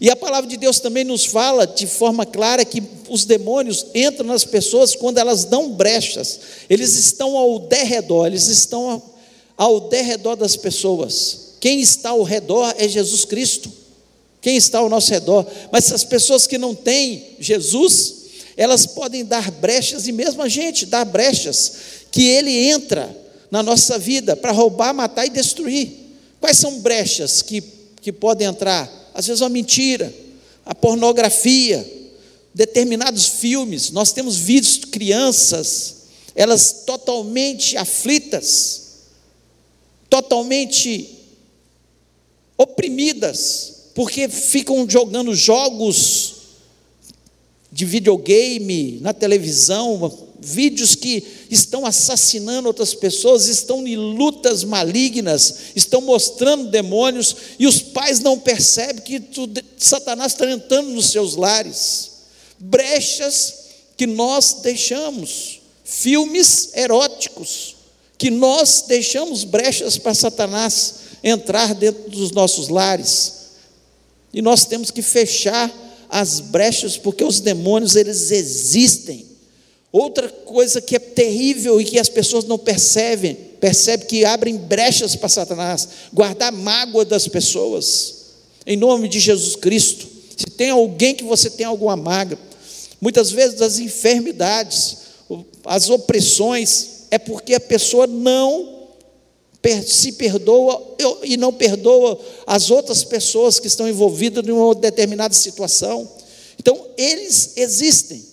E 0.00 0.08
a 0.10 0.16
palavra 0.16 0.48
de 0.48 0.56
Deus 0.56 0.80
também 0.80 1.04
nos 1.04 1.26
fala 1.26 1.66
de 1.66 1.86
forma 1.86 2.24
clara 2.24 2.64
que 2.64 2.82
os 3.08 3.26
demônios 3.26 3.86
entram 3.94 4.26
nas 4.26 4.44
pessoas 4.44 4.94
quando 4.94 5.18
elas 5.18 5.44
dão 5.44 5.72
brechas. 5.72 6.40
Eles 6.70 6.96
estão 6.96 7.36
ao 7.36 7.58
derredor, 7.58 8.26
eles 8.26 8.46
estão 8.46 9.02
ao, 9.60 9.88
derredor 9.88 10.36
das 10.36 10.56
pessoas. 10.56 11.56
Quem 11.60 11.80
está 11.80 12.10
ao 12.10 12.22
redor 12.22 12.74
é 12.78 12.88
Jesus 12.88 13.24
Cristo 13.24 13.80
quem 14.40 14.56
está 14.56 14.78
ao 14.78 14.88
nosso 14.88 15.10
redor. 15.10 15.46
Mas 15.70 15.92
as 15.92 16.04
pessoas 16.04 16.46
que 16.46 16.58
não 16.58 16.74
têm 16.74 17.36
Jesus, 17.38 18.14
elas 18.56 18.86
podem 18.86 19.24
dar 19.24 19.50
brechas, 19.50 20.06
e 20.06 20.12
mesmo 20.12 20.42
a 20.42 20.48
gente 20.48 20.86
dar 20.86 21.04
brechas, 21.04 21.72
que 22.10 22.24
ele 22.24 22.68
entra 22.68 23.14
na 23.50 23.62
nossa 23.62 23.98
vida 23.98 24.36
para 24.36 24.52
roubar, 24.52 24.94
matar 24.94 25.26
e 25.26 25.30
destruir. 25.30 25.90
Quais 26.40 26.56
são 26.56 26.80
brechas 26.80 27.42
que, 27.42 27.62
que 28.00 28.12
podem 28.12 28.46
entrar? 28.46 28.90
Às 29.12 29.26
vezes 29.26 29.42
uma 29.42 29.48
mentira, 29.50 30.12
a 30.64 30.74
pornografia, 30.74 31.86
determinados 32.54 33.26
filmes. 33.26 33.90
Nós 33.90 34.12
temos 34.12 34.36
visto 34.36 34.88
crianças, 34.88 35.96
elas 36.34 36.84
totalmente 36.86 37.76
aflitas, 37.76 38.79
totalmente 40.10 41.08
oprimidas 42.58 43.80
porque 43.94 44.28
ficam 44.28 44.88
jogando 44.88 45.34
jogos 45.34 46.34
de 47.72 47.84
videogame 47.84 48.98
na 49.00 49.12
televisão, 49.12 50.28
vídeos 50.40 50.94
que 50.94 51.22
estão 51.50 51.84
assassinando 51.84 52.66
outras 52.66 52.94
pessoas, 52.94 53.46
estão 53.46 53.86
em 53.86 53.96
lutas 53.96 54.64
malignas, 54.64 55.56
estão 55.76 56.00
mostrando 56.00 56.70
demônios, 56.70 57.36
e 57.58 57.66
os 57.66 57.80
pais 57.80 58.20
não 58.20 58.38
percebem 58.38 59.02
que 59.02 59.22
Satanás 59.76 60.32
está 60.32 60.50
entrando 60.50 60.90
nos 60.90 61.10
seus 61.10 61.36
lares. 61.36 62.10
Brechas 62.58 63.54
que 63.96 64.06
nós 64.06 64.56
deixamos, 64.62 65.60
filmes 65.84 66.70
eróticos, 66.74 67.76
que 68.20 68.30
nós 68.30 68.84
deixamos 68.86 69.44
brechas 69.44 69.96
para 69.96 70.12
Satanás 70.12 70.96
entrar 71.24 71.74
dentro 71.74 72.10
dos 72.10 72.32
nossos 72.32 72.68
lares. 72.68 73.32
E 74.30 74.42
nós 74.42 74.66
temos 74.66 74.90
que 74.90 75.00
fechar 75.00 75.72
as 76.06 76.38
brechas, 76.38 76.98
porque 76.98 77.24
os 77.24 77.40
demônios 77.40 77.96
eles 77.96 78.30
existem. 78.30 79.24
Outra 79.90 80.28
coisa 80.28 80.82
que 80.82 80.96
é 80.96 80.98
terrível 80.98 81.80
e 81.80 81.84
que 81.86 81.98
as 81.98 82.10
pessoas 82.10 82.44
não 82.44 82.58
percebem, 82.58 83.34
percebe 83.58 84.04
que 84.04 84.22
abrem 84.22 84.54
brechas 84.54 85.16
para 85.16 85.30
Satanás, 85.30 85.88
guardar 86.12 86.52
mágoa 86.52 87.06
das 87.06 87.26
pessoas. 87.26 88.16
Em 88.66 88.76
nome 88.76 89.08
de 89.08 89.18
Jesus 89.18 89.56
Cristo. 89.56 90.06
Se 90.36 90.44
tem 90.44 90.68
alguém 90.68 91.14
que 91.14 91.24
você 91.24 91.48
tem 91.48 91.64
alguma 91.64 91.96
mágoa, 91.96 92.38
muitas 93.00 93.30
vezes 93.30 93.62
as 93.62 93.78
enfermidades, 93.78 94.98
as 95.64 95.88
opressões, 95.88 96.99
é 97.10 97.18
porque 97.18 97.54
a 97.54 97.60
pessoa 97.60 98.06
não 98.06 98.80
se 99.86 100.12
perdoa 100.12 100.96
e 101.22 101.36
não 101.36 101.52
perdoa 101.52 102.18
as 102.46 102.70
outras 102.70 103.04
pessoas 103.04 103.60
que 103.60 103.66
estão 103.66 103.88
envolvidas 103.88 104.46
em 104.46 104.52
uma 104.52 104.74
determinada 104.74 105.34
situação. 105.34 106.10
Então, 106.58 106.86
eles 106.96 107.52
existem. 107.56 108.24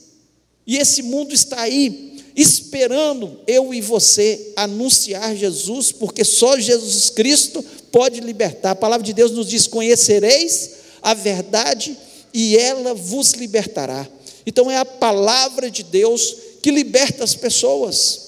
E 0.65 0.77
esse 0.77 1.01
mundo 1.01 1.34
está 1.34 1.62
aí, 1.62 2.22
esperando 2.36 3.39
eu 3.48 3.74
e 3.74 3.81
você 3.81 4.53
anunciar 4.55 5.36
Jesus, 5.36 5.91
porque 5.91 6.24
só 6.24 6.57
Jesus 6.57 7.10
Cristo 7.10 7.63
pode 7.91 8.19
libertar. 8.22 8.72
A 8.72 8.75
palavra 8.75 9.05
de 9.05 9.13
Deus 9.13 9.31
nos 9.31 9.48
diz: 9.48 9.67
Conhecereis 9.67 10.72
a 11.01 11.13
verdade 11.13 11.98
e 12.34 12.57
ela 12.57 12.93
vos 12.93 13.31
libertará. 13.31 14.07
Então, 14.46 14.72
é 14.72 14.77
a 14.77 14.86
palavra 14.86 15.69
de 15.69 15.84
Deus 15.84 16.36
que 16.62 16.72
liberta 16.72 17.24
as 17.24 17.36
pessoas. 17.36 18.26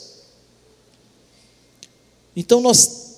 Então 2.39 2.61
nós 2.61 3.17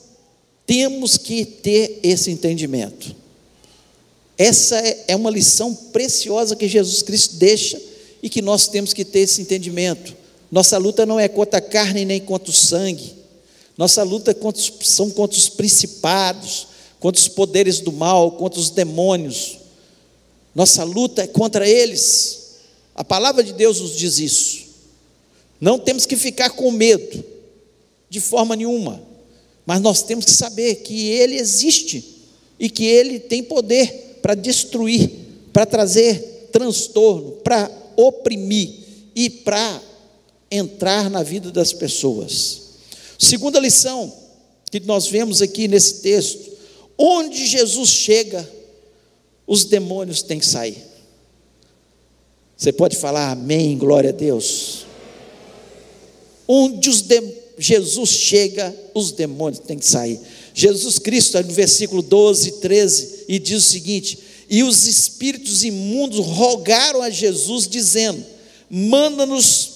temos 0.66 1.16
que 1.16 1.46
ter 1.46 2.00
esse 2.02 2.32
entendimento. 2.32 3.16
Essa 4.36 4.80
é, 4.80 5.06
é 5.10 5.16
uma 5.16 5.30
lição 5.30 5.76
preciosa 5.76 6.56
que 6.56 6.68
Jesus 6.68 7.04
Cristo 7.04 7.36
deixa 7.36 7.80
e 8.24 8.28
que 8.28 8.42
nós 8.42 8.68
temos 8.68 8.94
que 8.94 9.06
ter 9.06 9.20
esse 9.20 9.40
entendimento. 9.40 10.18
Nossa 10.52 10.76
luta 10.80 11.06
não 11.06 11.20
é 11.20 11.28
contra 11.28 11.60
a 11.60 11.62
carne 11.62 12.04
nem 12.04 12.20
contra 12.20 12.50
o 12.50 12.54
sangue. 12.54 13.14
Nossa 13.78 14.02
luta 14.02 14.32
é 14.32 14.36
são 14.84 15.12
contra 15.12 15.38
os 15.38 15.50
principados, 15.50 16.70
contra 17.00 17.22
os 17.22 17.28
poderes 17.28 17.80
do 17.80 17.92
mal, 17.92 18.32
contra 18.32 18.60
os 18.60 18.72
demônios. 18.72 19.60
Nossa 20.56 20.84
luta 20.84 21.22
é 21.22 21.28
contra 21.28 21.70
eles. 21.70 22.56
A 22.96 23.04
palavra 23.04 23.44
de 23.44 23.54
Deus 23.54 23.80
nos 23.82 23.96
diz 23.96 24.18
isso. 24.18 24.64
Não 25.60 25.78
temos 25.78 26.08
que 26.08 26.16
ficar 26.16 26.50
com 26.50 26.72
medo, 26.72 27.24
de 28.10 28.20
forma 28.20 28.56
nenhuma, 28.56 29.11
mas 29.72 29.80
nós 29.80 30.04
temos 30.04 30.26
que 30.26 30.32
saber 30.32 30.76
que 30.82 31.08
Ele 31.12 31.38
existe 31.38 32.04
e 32.60 32.70
que 32.70 32.84
Ele 32.84 33.22
tem 33.22 33.42
poder 33.42 34.18
para 34.22 34.36
destruir, 34.36 35.10
para 35.54 35.66
trazer 35.66 36.50
transtorno, 36.52 37.38
para 37.42 37.72
oprimir 37.96 38.70
e 39.16 39.30
para 39.30 39.82
entrar 40.52 41.10
na 41.10 41.24
vida 41.24 41.52
das 41.52 41.72
pessoas. 41.72 42.64
Segunda 43.18 43.62
lição 43.62 44.14
que 44.70 44.82
nós 44.82 45.08
vemos 45.08 45.42
aqui 45.42 45.70
nesse 45.70 46.02
texto: 46.02 46.52
onde 46.98 47.48
Jesus 47.48 47.92
chega, 47.92 48.46
os 49.48 49.64
demônios 49.64 50.22
têm 50.22 50.40
que 50.40 50.46
sair. 50.46 50.84
Você 52.58 52.74
pode 52.74 52.98
falar 52.98 53.32
amém, 53.32 53.78
glória 53.78 54.10
a 54.10 54.14
Deus. 54.14 54.86
Onde 56.46 56.90
os 56.90 57.02
de... 57.02 57.41
Jesus 57.62 58.10
chega, 58.10 58.76
os 58.92 59.12
demônios 59.12 59.60
têm 59.60 59.78
que 59.78 59.86
sair. 59.86 60.20
Jesus 60.52 60.98
Cristo, 60.98 61.40
no 61.44 61.54
versículo 61.54 62.02
12, 62.02 62.54
13, 62.54 63.26
e 63.28 63.38
diz 63.38 63.66
o 63.66 63.70
seguinte: 63.70 64.18
E 64.50 64.64
os 64.64 64.88
espíritos 64.88 65.64
imundos 65.64 66.26
rogaram 66.26 67.04
a 67.04 67.10
Jesus, 67.12 67.68
dizendo: 67.68 68.26
Manda-nos 68.68 69.70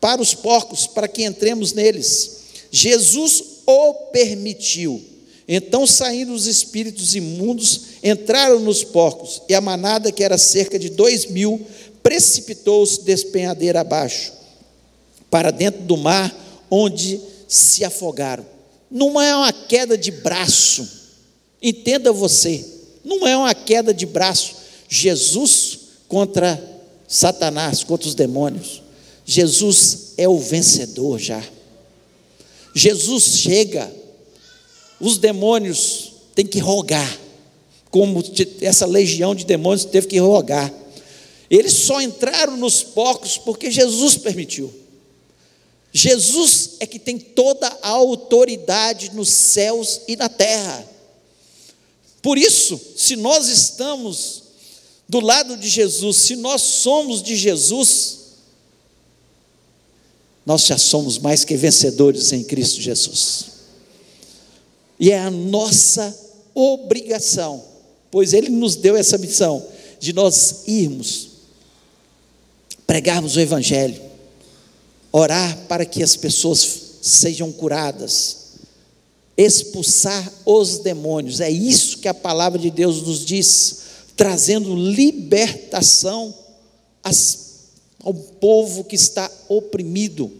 para 0.00 0.20
os 0.20 0.34
porcos, 0.34 0.88
para 0.88 1.06
que 1.06 1.22
entremos 1.22 1.72
neles. 1.72 2.38
Jesus 2.70 3.44
o 3.64 3.94
permitiu. 4.12 5.00
Então, 5.46 5.86
saindo 5.86 6.32
os 6.32 6.46
espíritos 6.46 7.14
imundos, 7.14 7.80
entraram 8.02 8.58
nos 8.58 8.82
porcos, 8.82 9.42
e 9.48 9.54
a 9.54 9.60
manada, 9.60 10.10
que 10.10 10.24
era 10.24 10.36
cerca 10.36 10.78
de 10.78 10.88
dois 10.88 11.26
mil, 11.26 11.64
precipitou-se 12.02 13.02
despenhadeira 13.02 13.80
abaixo, 13.80 14.32
para 15.30 15.52
dentro 15.52 15.82
do 15.82 15.96
mar, 15.96 16.49
onde 16.70 17.20
se 17.48 17.84
afogaram. 17.84 18.46
Não 18.90 19.20
é 19.20 19.34
uma 19.34 19.52
queda 19.52 19.96
de 19.98 20.10
braço, 20.10 20.88
entenda 21.62 22.12
você, 22.12 22.64
não 23.04 23.26
é 23.26 23.36
uma 23.36 23.54
queda 23.54 23.92
de 23.92 24.06
braço. 24.06 24.54
Jesus 24.88 25.78
contra 26.08 26.60
Satanás, 27.06 27.84
contra 27.84 28.08
os 28.08 28.14
demônios. 28.14 28.82
Jesus 29.24 30.14
é 30.16 30.28
o 30.28 30.38
vencedor 30.38 31.18
já. 31.18 31.42
Jesus 32.74 33.38
chega, 33.38 33.92
os 35.00 35.18
demônios 35.18 36.12
têm 36.34 36.46
que 36.46 36.58
rogar, 36.58 37.18
como 37.90 38.22
essa 38.60 38.86
legião 38.86 39.34
de 39.34 39.44
demônios 39.44 39.84
teve 39.84 40.06
que 40.06 40.18
rogar. 40.18 40.72
Eles 41.48 41.72
só 41.72 42.00
entraram 42.00 42.56
nos 42.56 42.82
porcos 42.82 43.36
porque 43.36 43.70
Jesus 43.70 44.16
permitiu. 44.16 44.72
Jesus 45.92 46.76
é 46.80 46.86
que 46.86 46.98
tem 46.98 47.18
toda 47.18 47.66
a 47.82 47.88
autoridade 47.88 49.10
nos 49.12 49.28
céus 49.28 50.02
e 50.06 50.16
na 50.16 50.28
terra. 50.28 50.86
Por 52.22 52.38
isso, 52.38 52.80
se 52.96 53.16
nós 53.16 53.48
estamos 53.48 54.42
do 55.08 55.20
lado 55.20 55.56
de 55.56 55.68
Jesus, 55.68 56.16
se 56.18 56.36
nós 56.36 56.62
somos 56.62 57.22
de 57.22 57.34
Jesus, 57.34 58.18
nós 60.46 60.66
já 60.66 60.78
somos 60.78 61.18
mais 61.18 61.44
que 61.44 61.56
vencedores 61.56 62.32
em 62.32 62.44
Cristo 62.44 62.80
Jesus. 62.80 63.46
E 64.98 65.10
é 65.10 65.18
a 65.18 65.30
nossa 65.30 66.16
obrigação, 66.54 67.64
pois 68.10 68.32
Ele 68.32 68.50
nos 68.50 68.76
deu 68.76 68.96
essa 68.96 69.18
missão, 69.18 69.66
de 69.98 70.12
nós 70.12 70.62
irmos, 70.66 71.30
pregarmos 72.86 73.36
o 73.36 73.40
Evangelho, 73.40 74.09
orar 75.12 75.56
para 75.68 75.84
que 75.84 76.02
as 76.02 76.16
pessoas 76.16 76.98
sejam 77.02 77.50
curadas, 77.50 78.36
expulsar 79.36 80.32
os 80.44 80.78
demônios, 80.78 81.40
é 81.40 81.50
isso 81.50 81.98
que 81.98 82.08
a 82.08 82.14
palavra 82.14 82.58
de 82.58 82.70
Deus 82.70 83.02
nos 83.02 83.24
diz, 83.24 83.78
trazendo 84.16 84.74
libertação 84.74 86.34
ao 88.02 88.12
povo 88.14 88.84
que 88.84 88.94
está 88.94 89.30
oprimido. 89.48 90.30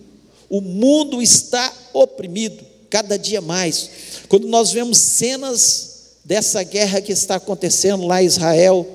O 0.48 0.60
mundo 0.60 1.22
está 1.22 1.72
oprimido, 1.92 2.62
cada 2.90 3.18
dia 3.18 3.40
mais. 3.40 3.90
Quando 4.28 4.48
nós 4.48 4.70
vemos 4.72 4.98
cenas 4.98 5.90
dessa 6.24 6.62
guerra 6.62 7.00
que 7.00 7.12
está 7.12 7.36
acontecendo 7.36 8.06
lá 8.06 8.22
em 8.22 8.26
Israel, 8.26 8.86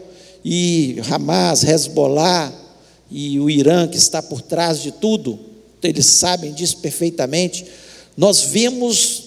e 0.43 0.97
Hamas, 1.09 1.63
Hezbollah, 1.63 2.53
e 3.09 3.39
o 3.39 3.49
Irã 3.49 3.87
que 3.87 3.97
está 3.97 4.21
por 4.21 4.41
trás 4.41 4.79
de 4.79 4.91
tudo, 4.91 5.54
eles 5.85 6.05
sabem 6.05 6.53
disso 6.53 6.77
perfeitamente. 6.77 7.65
Nós 8.17 8.41
vemos 8.41 9.23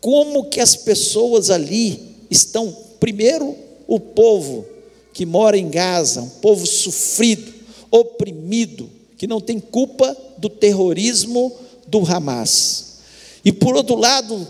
como 0.00 0.44
que 0.44 0.60
as 0.60 0.76
pessoas 0.76 1.50
ali 1.50 2.00
estão, 2.30 2.74
primeiro, 2.98 3.56
o 3.86 3.98
povo 3.98 4.64
que 5.12 5.26
mora 5.26 5.58
em 5.58 5.68
Gaza, 5.68 6.22
um 6.22 6.28
povo 6.28 6.66
sofrido, 6.66 7.52
oprimido, 7.90 8.88
que 9.18 9.26
não 9.26 9.40
tem 9.40 9.58
culpa 9.58 10.16
do 10.38 10.48
terrorismo 10.48 11.52
do 11.86 12.00
Hamas. 12.06 13.00
E 13.44 13.52
por 13.52 13.74
outro 13.74 13.96
lado, 13.96 14.46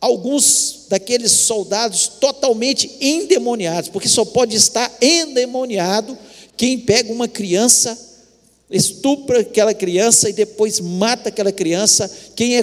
alguns 0.00 0.86
daqueles 0.88 1.30
soldados 1.30 2.08
totalmente 2.20 2.90
endemoniados, 3.00 3.90
porque 3.90 4.08
só 4.08 4.24
pode 4.24 4.56
estar 4.56 4.92
endemoniado 5.00 6.18
quem 6.56 6.78
pega 6.78 7.12
uma 7.12 7.28
criança, 7.28 8.09
estupra 8.70 9.40
aquela 9.40 9.74
criança 9.74 10.28
e 10.28 10.32
depois 10.32 10.80
mata 10.80 11.28
aquela 11.28 11.50
criança, 11.50 12.10
quem 12.36 12.56
é, 12.56 12.62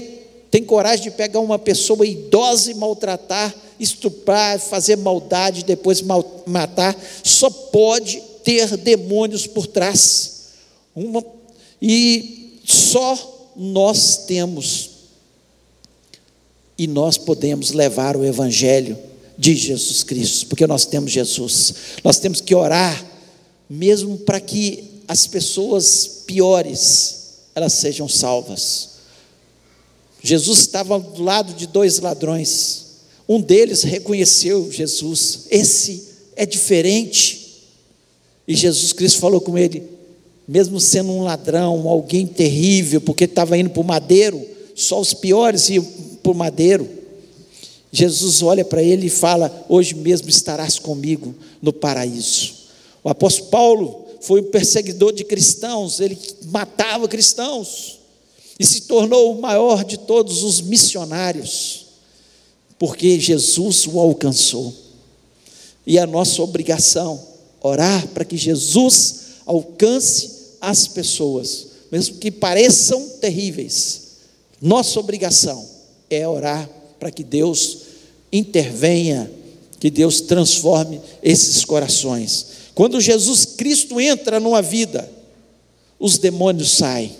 tem 0.49 0.63
coragem 0.63 1.05
de 1.05 1.11
pegar 1.11 1.39
uma 1.39 1.59
pessoa 1.59 2.05
idosa 2.05 2.71
e 2.71 2.75
maltratar, 2.75 3.53
estuprar, 3.79 4.59
fazer 4.59 4.95
maldade, 4.95 5.65
depois 5.65 6.01
mal, 6.01 6.43
matar, 6.45 6.95
só 7.23 7.49
pode 7.49 8.21
ter 8.43 8.77
demônios 8.77 9.45
por 9.45 9.67
trás. 9.67 10.47
Uma, 10.95 11.23
e 11.81 12.59
só 12.63 13.51
nós 13.55 14.25
temos. 14.25 14.91
E 16.77 16.87
nós 16.87 17.17
podemos 17.17 17.71
levar 17.71 18.15
o 18.15 18.23
Evangelho 18.23 18.97
de 19.37 19.55
Jesus 19.55 20.03
Cristo, 20.03 20.47
porque 20.47 20.65
nós 20.65 20.85
temos 20.85 21.11
Jesus. 21.11 21.73
Nós 22.03 22.19
temos 22.19 22.39
que 22.39 22.55
orar, 22.55 23.05
mesmo 23.69 24.17
para 24.19 24.39
que 24.39 24.86
as 25.07 25.25
pessoas 25.27 26.23
piores 26.25 27.17
elas 27.57 27.73
sejam 27.73 28.07
salvas. 28.07 28.89
Jesus 30.21 30.59
estava 30.59 30.99
do 30.99 31.23
lado 31.23 31.53
de 31.53 31.65
dois 31.65 31.97
ladrões. 31.99 32.85
Um 33.27 33.41
deles 33.41 33.81
reconheceu 33.81 34.71
Jesus. 34.71 35.47
Esse 35.49 36.03
é 36.35 36.45
diferente. 36.45 37.63
E 38.47 38.55
Jesus 38.55 38.93
Cristo 38.93 39.19
falou 39.19 39.41
com 39.41 39.57
ele, 39.57 39.83
mesmo 40.47 40.79
sendo 40.79 41.11
um 41.11 41.23
ladrão, 41.23 41.87
alguém 41.87 42.27
terrível, 42.27 43.01
porque 43.01 43.23
estava 43.23 43.57
indo 43.57 43.71
para 43.71 43.81
o 43.81 43.85
madeiro, 43.85 44.39
só 44.75 45.01
os 45.01 45.15
piores 45.15 45.67
iam 45.69 45.83
para 46.21 46.31
o 46.31 46.35
madeiro. 46.35 46.87
Jesus 47.91 48.43
olha 48.43 48.63
para 48.63 48.83
ele 48.83 49.07
e 49.07 49.09
fala: 49.09 49.65
Hoje 49.67 49.95
mesmo 49.95 50.29
estarás 50.29 50.77
comigo 50.77 51.33
no 51.59 51.73
paraíso. 51.73 52.53
O 53.03 53.09
apóstolo 53.09 53.49
Paulo 53.49 54.06
foi 54.21 54.41
um 54.41 54.51
perseguidor 54.51 55.13
de 55.13 55.23
cristãos, 55.23 55.99
ele 55.99 56.17
matava 56.45 57.07
cristãos 57.07 57.99
e 58.59 58.65
se 58.65 58.81
tornou 58.81 59.33
o 59.33 59.41
maior 59.41 59.83
de 59.83 59.97
todos 59.97 60.43
os 60.43 60.61
missionários, 60.61 61.85
porque 62.79 63.19
Jesus 63.19 63.87
o 63.87 63.99
alcançou. 63.99 64.73
E 65.85 65.97
a 65.97 66.05
nossa 66.05 66.41
obrigação 66.41 67.21
orar 67.61 68.07
para 68.09 68.25
que 68.25 68.37
Jesus 68.37 69.15
alcance 69.45 70.31
as 70.59 70.87
pessoas, 70.87 71.67
mesmo 71.91 72.17
que 72.17 72.31
pareçam 72.31 73.07
terríveis. 73.21 74.01
Nossa 74.61 74.99
obrigação 74.99 75.65
é 76.09 76.27
orar 76.27 76.69
para 76.99 77.11
que 77.11 77.23
Deus 77.23 77.79
intervenha, 78.31 79.31
que 79.79 79.89
Deus 79.89 80.21
transforme 80.21 80.99
esses 81.21 81.63
corações. 81.63 82.47
Quando 82.77 83.01
Jesus 83.01 83.43
Cristo 83.43 83.99
entra 83.99 84.39
numa 84.39 84.61
vida, 84.61 85.11
os 85.97 86.19
demônios 86.19 86.77
saem. 86.77 87.11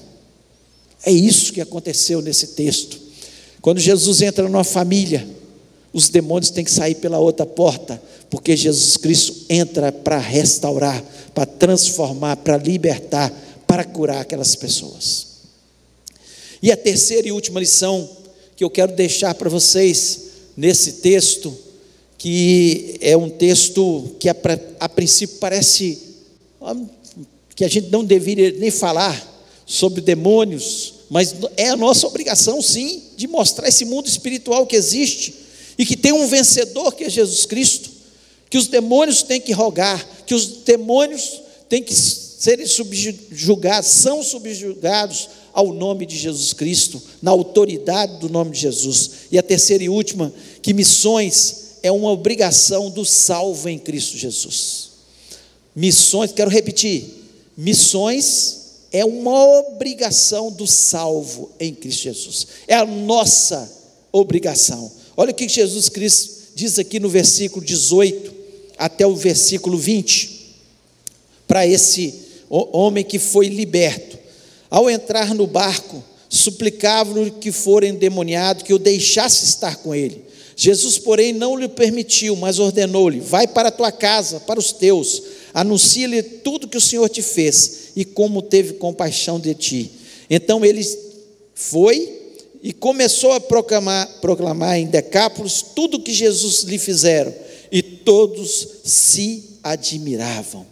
É 1.03 1.11
isso 1.11 1.51
que 1.51 1.59
aconteceu 1.59 2.21
nesse 2.21 2.49
texto. 2.49 2.99
Quando 3.59 3.79
Jesus 3.79 4.21
entra 4.21 4.47
numa 4.47 4.63
família, 4.63 5.27
os 5.91 6.09
demônios 6.09 6.51
têm 6.51 6.63
que 6.63 6.69
sair 6.69 6.93
pela 6.93 7.17
outra 7.17 7.43
porta, 7.43 7.99
porque 8.29 8.55
Jesus 8.55 8.97
Cristo 8.97 9.33
entra 9.49 9.91
para 9.91 10.19
restaurar, 10.19 11.03
para 11.33 11.47
transformar, 11.47 12.35
para 12.37 12.57
libertar, 12.57 13.33
para 13.65 13.83
curar 13.83 14.21
aquelas 14.21 14.55
pessoas. 14.55 15.25
E 16.61 16.71
a 16.71 16.77
terceira 16.77 17.29
e 17.29 17.31
última 17.31 17.59
lição 17.59 18.07
que 18.55 18.63
eu 18.63 18.69
quero 18.69 18.91
deixar 18.91 19.33
para 19.33 19.49
vocês 19.49 20.19
nesse 20.55 20.93
texto, 21.01 21.57
que 22.17 22.97
é 22.99 23.15
um 23.15 23.29
texto 23.29 24.15
que 24.19 24.27
a, 24.27 24.35
a 24.79 24.89
princípio 24.89 25.37
parece 25.39 26.01
que 27.55 27.63
a 27.63 27.67
gente 27.67 27.89
não 27.89 28.03
deveria 28.03 28.51
nem 28.51 28.71
falar 28.71 29.35
sobre 29.65 30.01
demônios, 30.01 30.93
mas 31.09 31.35
é 31.55 31.69
a 31.69 31.75
nossa 31.75 32.07
obrigação, 32.07 32.61
sim, 32.61 33.03
de 33.15 33.27
mostrar 33.27 33.67
esse 33.67 33.85
mundo 33.85 34.07
espiritual 34.07 34.65
que 34.65 34.75
existe 34.75 35.33
e 35.77 35.85
que 35.85 35.95
tem 35.95 36.11
um 36.11 36.27
vencedor 36.27 36.93
que 36.93 37.03
é 37.03 37.09
Jesus 37.09 37.45
Cristo, 37.45 37.89
que 38.49 38.57
os 38.57 38.67
demônios 38.67 39.23
têm 39.23 39.39
que 39.39 39.51
rogar, 39.51 40.05
que 40.25 40.33
os 40.33 40.47
demônios 40.63 41.41
têm 41.69 41.83
que 41.83 41.93
serem 41.93 42.65
subjugados, 42.65 43.89
são 43.89 44.23
subjugados 44.23 45.29
ao 45.53 45.73
nome 45.73 46.05
de 46.05 46.17
Jesus 46.17 46.53
Cristo, 46.53 47.01
na 47.21 47.31
autoridade 47.31 48.19
do 48.19 48.29
nome 48.29 48.51
de 48.51 48.59
Jesus. 48.59 49.11
E 49.31 49.37
a 49.37 49.43
terceira 49.43 49.83
e 49.83 49.89
última, 49.89 50.31
que 50.61 50.73
missões 50.73 51.66
é 51.87 51.91
uma 51.91 52.11
obrigação 52.11 52.89
do 52.89 53.05
salvo 53.05 53.69
em 53.69 53.79
Cristo 53.79 54.17
Jesus. 54.17 54.89
Missões, 55.73 56.31
quero 56.33 56.49
repetir, 56.49 57.05
missões 57.55 58.57
é 58.91 59.05
uma 59.05 59.59
obrigação 59.59 60.51
do 60.51 60.67
salvo 60.67 61.49
em 61.59 61.73
Cristo 61.73 62.03
Jesus. 62.03 62.47
É 62.67 62.75
a 62.75 62.85
nossa 62.85 63.71
obrigação. 64.11 64.91
Olha 65.15 65.31
o 65.31 65.33
que 65.33 65.47
Jesus 65.47 65.87
Cristo 65.87 66.37
diz 66.55 66.77
aqui 66.77 66.99
no 66.99 67.07
versículo 67.07 67.65
18 67.65 68.35
até 68.77 69.07
o 69.07 69.15
versículo 69.15 69.77
20, 69.77 70.55
para 71.47 71.65
esse 71.65 72.13
homem 72.49 73.03
que 73.03 73.17
foi 73.17 73.47
liberto. 73.47 74.17
Ao 74.69 74.89
entrar 74.89 75.33
no 75.33 75.47
barco, 75.47 76.03
suplicava-lhe 76.29 77.31
que 77.31 77.51
for 77.51 77.83
endemoniado, 77.83 78.65
que 78.65 78.73
o 78.73 78.79
deixasse 78.79 79.45
estar 79.45 79.77
com 79.77 79.95
ele. 79.95 80.26
Jesus, 80.59 80.97
porém, 80.97 81.33
não 81.33 81.55
lhe 81.55 81.67
permitiu, 81.67 82.35
mas 82.35 82.57
ordenou-lhe: 82.57 83.19
Vai 83.19 83.47
para 83.47 83.69
a 83.69 83.71
tua 83.71 83.91
casa, 83.91 84.39
para 84.39 84.59
os 84.59 84.71
teus, 84.71 85.21
anuncia-lhe 85.53 86.23
tudo 86.23 86.67
que 86.67 86.77
o 86.77 86.81
Senhor 86.81 87.07
te 87.09 87.21
fez 87.21 87.89
e 87.95 88.03
como 88.03 88.41
teve 88.41 88.73
compaixão 88.73 89.39
de 89.39 89.53
ti. 89.53 89.91
Então 90.27 90.65
ele 90.65 90.83
foi 91.53 92.11
e 92.63 92.73
começou 92.73 93.33
a 93.33 93.39
proclamar, 93.39 94.19
proclamar 94.19 94.79
em 94.79 94.87
Decápolis 94.87 95.63
tudo 95.75 95.99
que 95.99 96.11
Jesus 96.11 96.63
lhe 96.63 96.79
fizeram, 96.79 97.31
e 97.71 97.83
todos 97.83 98.67
se 98.83 99.43
admiravam. 99.63 100.61
O 100.61 100.65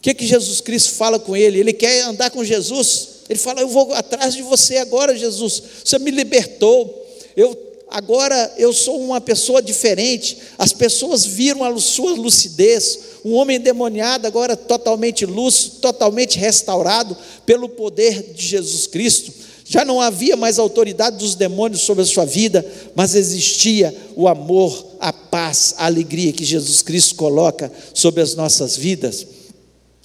que, 0.00 0.14
que 0.14 0.26
Jesus 0.26 0.62
Cristo 0.62 0.92
fala 0.92 1.18
com 1.18 1.36
ele? 1.36 1.58
Ele 1.58 1.74
quer 1.74 2.04
andar 2.04 2.30
com 2.30 2.42
Jesus. 2.42 3.08
Ele 3.28 3.38
fala: 3.38 3.60
Eu 3.60 3.68
vou 3.68 3.92
atrás 3.92 4.32
de 4.32 4.40
você 4.40 4.78
agora, 4.78 5.14
Jesus. 5.14 5.62
Você 5.84 5.98
me 5.98 6.10
libertou. 6.10 7.04
Eu 7.36 7.65
agora 7.88 8.54
eu 8.56 8.72
sou 8.72 9.00
uma 9.00 9.20
pessoa 9.20 9.62
diferente. 9.62 10.38
As 10.58 10.72
pessoas 10.72 11.24
viram 11.24 11.64
a 11.64 11.78
sua 11.78 12.12
lucidez. 12.12 12.98
Um 13.24 13.34
homem 13.34 13.56
endemoniado, 13.56 14.26
agora 14.26 14.56
totalmente 14.56 15.26
lúcido, 15.26 15.76
totalmente 15.80 16.38
restaurado 16.38 17.16
pelo 17.44 17.68
poder 17.68 18.34
de 18.34 18.46
Jesus 18.46 18.86
Cristo. 18.86 19.32
Já 19.68 19.84
não 19.84 20.00
havia 20.00 20.36
mais 20.36 20.60
autoridade 20.60 21.16
dos 21.16 21.34
demônios 21.34 21.82
sobre 21.82 22.04
a 22.04 22.06
sua 22.06 22.24
vida, 22.24 22.64
mas 22.94 23.16
existia 23.16 23.92
o 24.14 24.28
amor, 24.28 24.94
a 25.00 25.12
paz, 25.12 25.74
a 25.76 25.86
alegria 25.86 26.32
que 26.32 26.44
Jesus 26.44 26.82
Cristo 26.82 27.16
coloca 27.16 27.72
sobre 27.92 28.22
as 28.22 28.36
nossas 28.36 28.76
vidas. 28.76 29.26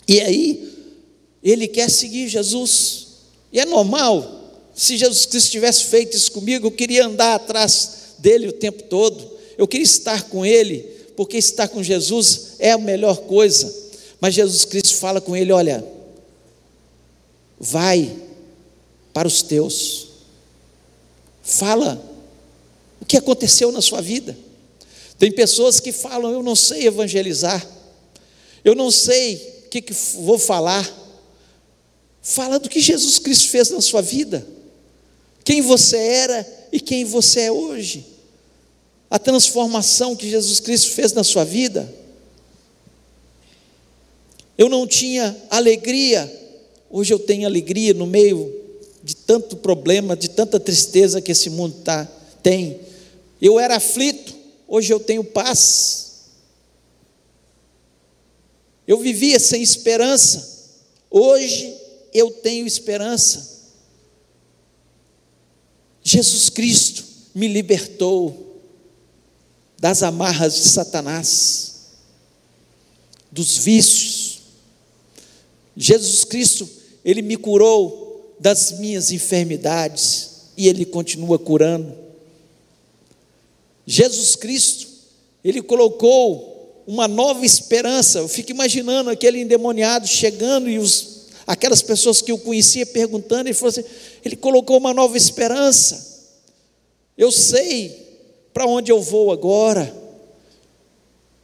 E 0.08 0.20
aí, 0.20 0.74
ele 1.44 1.68
quer 1.68 1.92
seguir 1.92 2.28
Jesus. 2.28 3.08
E 3.54 3.60
é 3.60 3.66
normal. 3.66 4.41
Se 4.82 4.98
Jesus 4.98 5.28
Cristo 5.28 5.52
tivesse 5.52 5.84
feito 5.84 6.18
isso 6.18 6.32
comigo, 6.32 6.66
eu 6.66 6.72
queria 6.72 7.06
andar 7.06 7.36
atrás 7.36 8.16
dele 8.18 8.48
o 8.48 8.52
tempo 8.52 8.82
todo. 8.82 9.30
Eu 9.56 9.68
queria 9.68 9.86
estar 9.86 10.24
com 10.24 10.44
ele, 10.44 10.80
porque 11.16 11.38
estar 11.38 11.68
com 11.68 11.84
Jesus 11.84 12.54
é 12.58 12.72
a 12.72 12.80
melhor 12.80 13.18
coisa. 13.18 13.72
Mas 14.20 14.34
Jesus 14.34 14.66
Cristo 14.66 14.96
fala 14.96 15.22
com 15.22 15.38
ele: 15.38 15.52
olha, 15.52 15.86
vai 17.60 18.12
para 19.14 19.28
os 19.28 19.44
teus. 19.44 20.08
Fala 21.44 22.04
o 23.00 23.06
que 23.06 23.18
aconteceu 23.18 23.72
na 23.72 23.84
sua 23.84 24.02
vida. 24.02 24.36
Tem 25.20 25.32
pessoas 25.32 25.80
que 25.80 25.92
falam: 25.92 26.32
Eu 26.32 26.42
não 26.42 26.56
sei 26.56 26.88
evangelizar, 26.88 27.64
eu 28.66 28.74
não 28.74 28.90
sei 28.90 29.36
o 29.36 29.70
que, 29.70 29.80
que 29.80 29.94
vou 29.94 30.40
falar. 30.40 30.92
Fala 32.20 32.58
do 32.58 32.68
que 32.68 32.80
Jesus 32.80 33.20
Cristo 33.20 33.48
fez 33.50 33.70
na 33.70 33.80
sua 33.80 34.02
vida, 34.02 34.44
quem 35.44 35.62
você 35.62 35.98
era 35.98 36.68
e 36.72 36.80
quem 36.80 37.04
você 37.04 37.42
é 37.42 37.52
hoje, 37.52 38.06
a 39.10 39.20
transformação 39.20 40.16
que 40.16 40.30
Jesus 40.30 40.60
Cristo 40.60 40.92
fez 40.92 41.14
na 41.14 41.24
sua 41.24 41.44
vida. 41.44 41.92
Eu 44.58 44.70
não 44.70 44.86
tinha 44.86 45.36
alegria, 45.50 46.32
hoje 46.90 47.14
eu 47.14 47.20
tenho 47.20 47.46
alegria 47.46 47.94
no 47.94 48.06
meio 48.06 48.62
de 49.04 49.16
tanto 49.16 49.58
problema, 49.58 50.16
de 50.16 50.30
tanta 50.30 50.60
tristeza 50.60 51.22
que 51.22 51.32
esse 51.32 51.50
mundo 51.50 51.76
tá, 51.84 52.08
tem. 52.44 52.80
Eu 53.42 53.60
era 53.60 53.76
aflito, 53.78 54.36
hoje 54.68 54.94
eu 54.94 55.00
tenho 55.00 55.24
paz. 55.24 56.12
Eu 58.88 59.00
vivia 59.00 59.40
sem 59.40 59.62
esperança, 59.62 60.70
hoje 61.10 61.76
eu 62.14 62.30
tenho 62.30 62.68
esperança. 62.68 63.51
Jesus 66.04 66.50
Cristo 66.50 67.04
me 67.34 67.48
libertou 67.48 68.60
das 69.80 70.04
amarras 70.04 70.56
de 70.56 70.70
Satanás, 70.70 71.72
dos 73.32 73.58
vícios. 73.58 74.42
Jesus 75.76 76.24
Cristo, 76.24 76.70
ele 77.04 77.22
me 77.22 77.38
curou 77.38 78.36
das 78.42 78.80
minhas 78.80 79.12
enfermidades 79.12 80.32
e 80.58 80.68
Ele 80.68 80.84
continua 80.84 81.38
curando. 81.38 81.96
Jesus 83.86 84.36
Cristo, 84.36 84.88
Ele 85.44 85.62
colocou 85.62 86.84
uma 86.88 87.08
nova 87.08 87.46
esperança. 87.46 88.20
Eu 88.20 88.28
fico 88.28 88.52
imaginando 88.52 89.12
aquele 89.12 89.40
endemoniado 89.40 90.08
chegando 90.08 90.68
e 90.68 90.80
os, 90.80 91.28
aquelas 91.46 91.84
pessoas 91.84 92.20
que 92.22 92.32
eu 92.32 92.38
conhecia 92.40 92.86
perguntando, 92.86 93.48
ele 93.48 93.54
falou 93.54 93.70
assim: 93.70 93.84
Ele 94.24 94.36
colocou 94.36 94.78
uma 94.78 94.94
nova 94.94 95.18
esperança. 95.18 96.30
Eu 97.18 97.32
sei 97.32 98.02
para 98.54 98.66
onde 98.66 98.92
eu 98.92 99.02
vou 99.02 99.32
agora. 99.32 99.96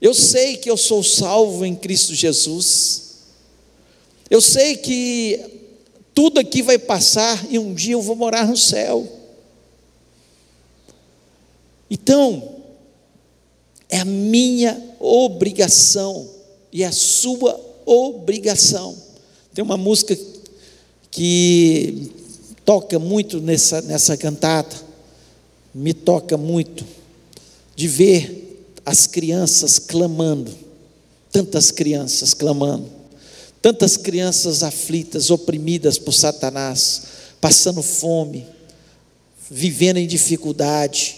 Eu 0.02 0.14
sei 0.14 0.58
que 0.58 0.70
eu 0.70 0.78
sou 0.78 1.04
salvo 1.04 1.66
em 1.66 1.76
Cristo 1.76 2.14
Jesus. 2.14 3.08
Eu 4.30 4.42
sei 4.42 4.78
que 4.78 5.40
tudo 6.14 6.40
aqui 6.40 6.62
vai 6.62 6.78
passar 6.78 7.46
e 7.50 7.58
um 7.58 7.74
dia 7.74 7.94
eu 7.94 8.02
vou 8.02 8.16
morar 8.16 8.48
no 8.48 8.58
céu. 8.58 9.08
Então, 11.90 12.58
é 13.90 14.00
a 14.00 14.06
minha 14.06 14.96
obrigação 15.00 16.30
e 16.72 16.84
a 16.84 16.92
sua 16.92 17.60
obrigação. 17.86 18.98
Tem 19.54 19.64
uma 19.64 19.78
música 19.78 20.18
que 21.10 22.12
toca 22.68 23.00
muito 23.00 23.40
nessa, 23.40 23.82
nessa 23.82 24.18
cantata, 24.18 24.76
me 25.74 25.94
toca 25.94 26.36
muito, 26.36 26.84
de 27.74 27.88
ver 27.88 28.62
as 28.86 29.08
crianças 29.08 29.80
clamando, 29.80 30.52
tantas 31.32 31.72
crianças 31.72 32.34
clamando. 32.34 32.90
Tantas 33.62 33.96
crianças 33.96 34.64
aflitas, 34.64 35.32
oprimidas 35.32 35.98
por 35.98 36.12
Satanás, 36.12 37.04
passando 37.40 37.82
fome, 37.82 38.46
vivendo 39.50 39.98
em 39.98 40.06
dificuldade, 40.08 41.18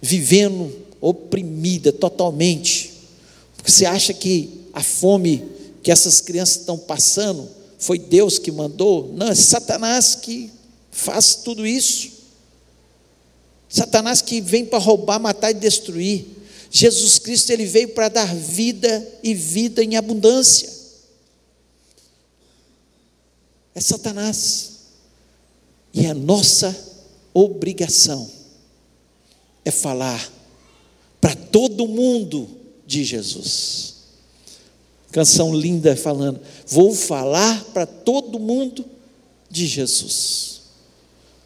vivendo 0.00 0.74
oprimida 0.98 1.92
totalmente. 1.92 2.90
Porque 3.54 3.70
você 3.70 3.84
acha 3.84 4.14
que 4.14 4.62
a 4.72 4.82
fome 4.82 5.44
que 5.82 5.90
essas 5.92 6.22
crianças 6.22 6.56
estão 6.56 6.78
passando 6.78 7.61
foi 7.82 7.98
Deus 7.98 8.38
que 8.38 8.50
mandou? 8.50 9.12
Não, 9.12 9.28
é 9.28 9.34
Satanás 9.34 10.14
que 10.14 10.50
faz 10.90 11.34
tudo 11.36 11.66
isso. 11.66 12.10
Satanás 13.68 14.22
que 14.22 14.40
vem 14.40 14.64
para 14.64 14.78
roubar, 14.78 15.18
matar 15.18 15.50
e 15.50 15.54
destruir. 15.54 16.26
Jesus 16.70 17.18
Cristo 17.18 17.50
ele 17.50 17.66
veio 17.66 17.90
para 17.90 18.08
dar 18.08 18.34
vida 18.34 19.18
e 19.22 19.34
vida 19.34 19.82
em 19.82 19.96
abundância 19.96 20.72
é 23.74 23.80
Satanás. 23.80 24.70
E 25.92 26.06
a 26.06 26.14
nossa 26.14 26.74
obrigação 27.34 28.30
é 29.64 29.70
falar 29.70 30.30
para 31.20 31.34
todo 31.34 31.86
mundo 31.86 32.48
de 32.86 33.04
Jesus. 33.04 33.91
Canção 35.12 35.54
linda 35.54 35.94
falando, 35.94 36.40
vou 36.66 36.94
falar 36.94 37.62
para 37.66 37.84
todo 37.84 38.40
mundo 38.40 38.82
de 39.50 39.66
Jesus. 39.66 40.62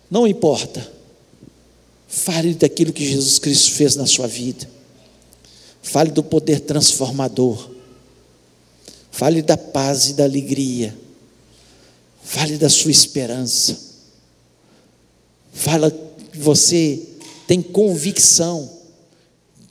Não 0.08 0.24
importa. 0.24 0.88
Fale 2.06 2.54
daquilo 2.54 2.92
que 2.92 3.04
Jesus 3.04 3.40
Cristo 3.40 3.72
fez 3.72 3.96
na 3.96 4.06
sua 4.06 4.28
vida. 4.28 4.70
Fale 5.82 6.12
do 6.12 6.22
poder 6.22 6.60
transformador. 6.60 7.68
Fale 9.10 9.42
da 9.42 9.56
paz 9.56 10.10
e 10.10 10.12
da 10.14 10.22
alegria. 10.22 10.96
Fale 12.22 12.56
da 12.58 12.68
sua 12.68 12.92
esperança. 12.92 13.76
Fala 15.52 15.90
que 15.90 16.38
você 16.38 17.02
tem 17.48 17.60
convicção 17.60 18.70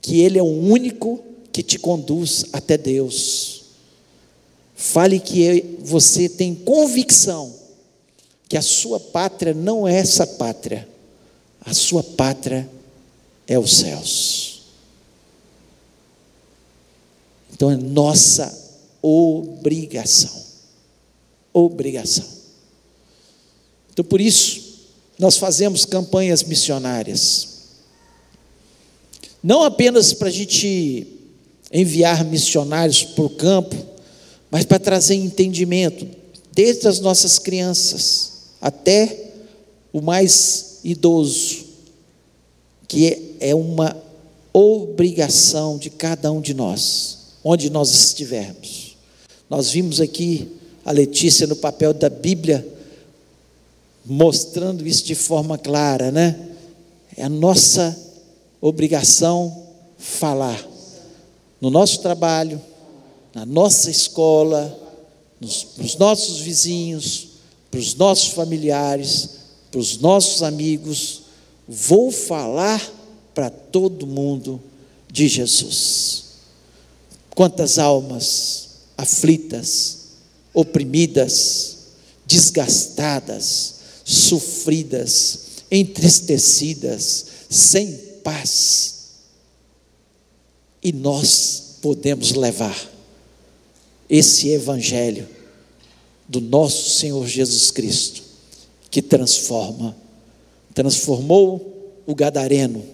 que 0.02 0.20
Ele 0.20 0.38
é 0.38 0.42
o 0.42 0.46
único 0.46 1.24
que 1.50 1.62
te 1.62 1.78
conduz 1.78 2.44
até 2.52 2.76
Deus. 2.76 3.65
Fale 4.76 5.18
que 5.18 5.78
você 5.80 6.28
tem 6.28 6.54
convicção 6.54 7.54
que 8.46 8.58
a 8.58 8.62
sua 8.62 9.00
pátria 9.00 9.54
não 9.54 9.88
é 9.88 9.96
essa 9.96 10.26
pátria, 10.26 10.86
a 11.60 11.72
sua 11.72 12.02
pátria 12.02 12.68
é 13.46 13.58
os 13.58 13.78
céus. 13.78 14.62
Então 17.52 17.70
é 17.70 17.76
nossa 17.76 18.54
obrigação. 19.00 20.44
Obrigação. 21.54 22.26
Então 23.90 24.04
por 24.04 24.20
isso, 24.20 24.84
nós 25.18 25.38
fazemos 25.38 25.86
campanhas 25.86 26.42
missionárias. 26.42 27.56
Não 29.42 29.64
apenas 29.64 30.12
para 30.12 30.28
a 30.28 30.30
gente 30.30 31.06
enviar 31.72 32.24
missionários 32.24 33.02
para 33.02 33.24
o 33.24 33.30
campo, 33.30 33.95
mas 34.50 34.64
para 34.64 34.78
trazer 34.78 35.14
entendimento, 35.14 36.06
desde 36.52 36.88
as 36.88 37.00
nossas 37.00 37.38
crianças 37.38 38.32
até 38.60 39.30
o 39.92 40.00
mais 40.00 40.78
idoso, 40.84 41.64
que 42.88 43.36
é 43.40 43.54
uma 43.54 43.96
obrigação 44.52 45.76
de 45.76 45.90
cada 45.90 46.32
um 46.32 46.40
de 46.40 46.54
nós, 46.54 47.18
onde 47.44 47.68
nós 47.68 47.90
estivermos. 47.92 48.96
Nós 49.50 49.70
vimos 49.70 50.00
aqui 50.00 50.50
a 50.84 50.92
Letícia 50.92 51.46
no 51.46 51.56
papel 51.56 51.92
da 51.92 52.08
Bíblia, 52.08 52.66
mostrando 54.04 54.86
isso 54.86 55.04
de 55.04 55.14
forma 55.14 55.58
clara, 55.58 56.10
né? 56.10 56.38
É 57.16 57.24
a 57.24 57.28
nossa 57.28 57.96
obrigação 58.60 59.66
falar. 59.98 60.64
No 61.60 61.70
nosso 61.70 62.00
trabalho, 62.00 62.60
na 63.36 63.44
nossa 63.44 63.90
escola, 63.90 64.74
nos, 65.38 65.66
nos 65.76 65.96
nossos 65.96 66.38
vizinhos, 66.38 67.28
para 67.70 67.78
os 67.78 67.94
nossos 67.94 68.28
familiares, 68.28 69.28
para 69.70 69.78
os 69.78 69.98
nossos 69.98 70.42
amigos, 70.42 71.24
vou 71.68 72.10
falar 72.10 72.80
para 73.34 73.50
todo 73.50 74.06
mundo 74.06 74.58
de 75.12 75.28
Jesus. 75.28 76.24
Quantas 77.34 77.78
almas 77.78 78.68
aflitas, 78.96 79.98
oprimidas, 80.54 81.76
desgastadas, 82.24 83.74
sofridas, 84.02 85.40
entristecidas, 85.70 87.26
sem 87.50 87.92
paz. 88.24 88.94
E 90.82 90.90
nós 90.90 91.76
podemos 91.82 92.32
levar 92.32 92.95
esse 94.08 94.50
evangelho 94.50 95.28
do 96.28 96.40
nosso 96.40 96.90
Senhor 96.90 97.26
Jesus 97.26 97.70
Cristo, 97.70 98.22
que 98.90 99.02
transforma, 99.02 99.96
transformou 100.74 102.02
o 102.06 102.14
gadareno 102.14 102.84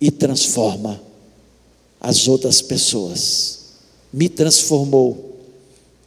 e 0.00 0.10
transforma 0.10 1.00
as 2.00 2.28
outras 2.28 2.60
pessoas. 2.60 3.60
Me 4.12 4.28
transformou 4.28 5.38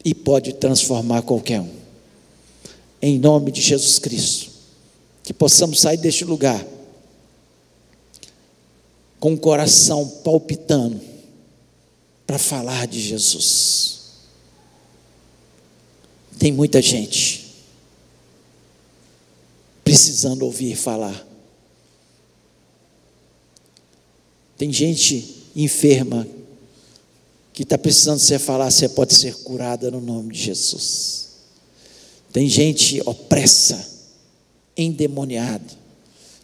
e 0.04 0.14
pode 0.14 0.54
transformar 0.54 1.22
qualquer 1.22 1.60
um. 1.60 1.78
Em 3.00 3.18
nome 3.18 3.52
de 3.52 3.60
Jesus 3.60 3.98
Cristo, 3.98 4.50
que 5.22 5.32
possamos 5.32 5.80
sair 5.80 5.98
deste 5.98 6.24
lugar 6.24 6.66
com 9.20 9.34
o 9.34 9.38
coração 9.38 10.06
palpitando 10.24 11.00
para 12.28 12.38
falar 12.38 12.86
de 12.86 13.00
Jesus. 13.00 14.00
Tem 16.38 16.52
muita 16.52 16.82
gente 16.82 17.46
precisando 19.82 20.42
ouvir 20.42 20.76
falar. 20.76 21.26
Tem 24.58 24.70
gente 24.70 25.36
enferma 25.56 26.28
que 27.54 27.62
está 27.62 27.78
precisando 27.78 28.18
ser 28.18 28.38
falar, 28.38 28.70
você 28.70 28.90
pode 28.90 29.14
ser 29.14 29.34
curada 29.36 29.90
no 29.90 30.00
nome 30.02 30.34
de 30.34 30.42
Jesus. 30.42 31.28
Tem 32.30 32.46
gente 32.46 33.00
opressa, 33.06 33.88
endemoniada, 34.76 35.78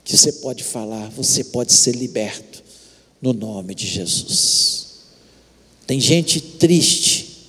que 0.03 0.16
você 0.16 0.33
pode 0.33 0.64
falar, 0.64 1.11
você 1.11 1.44
pode 1.44 1.75
ser 1.75 1.94
liberto 1.94 2.64
no 3.20 3.35
nome 3.35 3.75
de 3.75 3.87
Jesus. 3.87 4.84
Tem 5.87 6.01
gente 6.01 6.40
triste, 6.40 7.49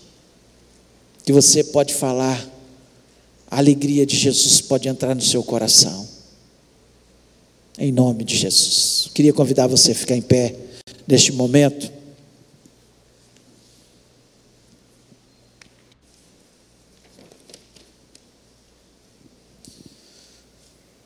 que 1.25 1.31
você 1.31 1.63
pode 1.63 1.93
falar, 1.93 2.39
a 3.49 3.57
alegria 3.57 4.05
de 4.05 4.15
Jesus 4.15 4.61
pode 4.61 4.87
entrar 4.87 5.15
no 5.15 5.21
seu 5.21 5.43
coração. 5.43 6.07
Em 7.77 7.91
nome 7.91 8.23
de 8.23 8.37
Jesus. 8.37 9.09
Queria 9.13 9.33
convidar 9.33 9.67
você 9.67 9.91
a 9.91 9.95
ficar 9.95 10.15
em 10.15 10.21
pé 10.21 10.55
neste 11.07 11.31
momento. 11.31 11.91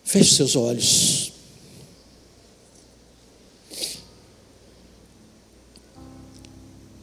Feche 0.03 0.35
seus 0.35 0.55
olhos. 0.55 1.28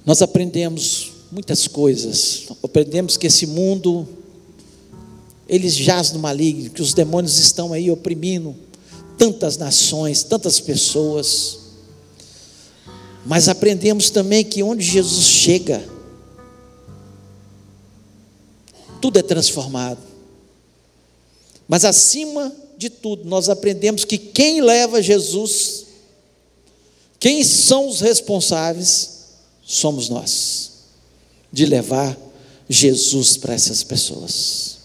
Nós 0.06 0.22
aprendemos 0.22 1.14
muitas 1.32 1.66
coisas. 1.66 2.44
Aprendemos 2.62 3.16
que 3.16 3.26
esse 3.26 3.44
mundo 3.44 4.06
ele 5.48 5.68
jaz 5.68 6.12
no 6.12 6.20
maligno, 6.20 6.70
que 6.70 6.80
os 6.80 6.94
demônios 6.94 7.38
estão 7.38 7.72
aí 7.72 7.90
oprimindo 7.90 8.54
tantas 9.18 9.56
nações, 9.56 10.22
tantas 10.22 10.60
pessoas. 10.60 11.58
Mas 13.24 13.48
aprendemos 13.48 14.08
também 14.08 14.44
que 14.44 14.62
onde 14.62 14.84
Jesus 14.84 15.26
chega, 15.26 15.84
tudo 19.02 19.18
é 19.18 19.22
transformado. 19.22 20.00
Mas 21.66 21.84
acima 21.84 22.54
de 22.78 22.90
tudo, 22.90 23.24
nós 23.24 23.48
aprendemos 23.48 24.04
que 24.04 24.18
quem 24.18 24.60
leva 24.60 25.02
Jesus, 25.02 25.86
quem 27.18 27.42
são 27.42 27.88
os 27.88 28.00
responsáveis, 28.00 29.15
somos 29.66 30.08
nós 30.08 30.70
de 31.52 31.66
levar 31.66 32.16
Jesus 32.68 33.36
para 33.36 33.52
essas 33.52 33.82
pessoas. 33.82 34.78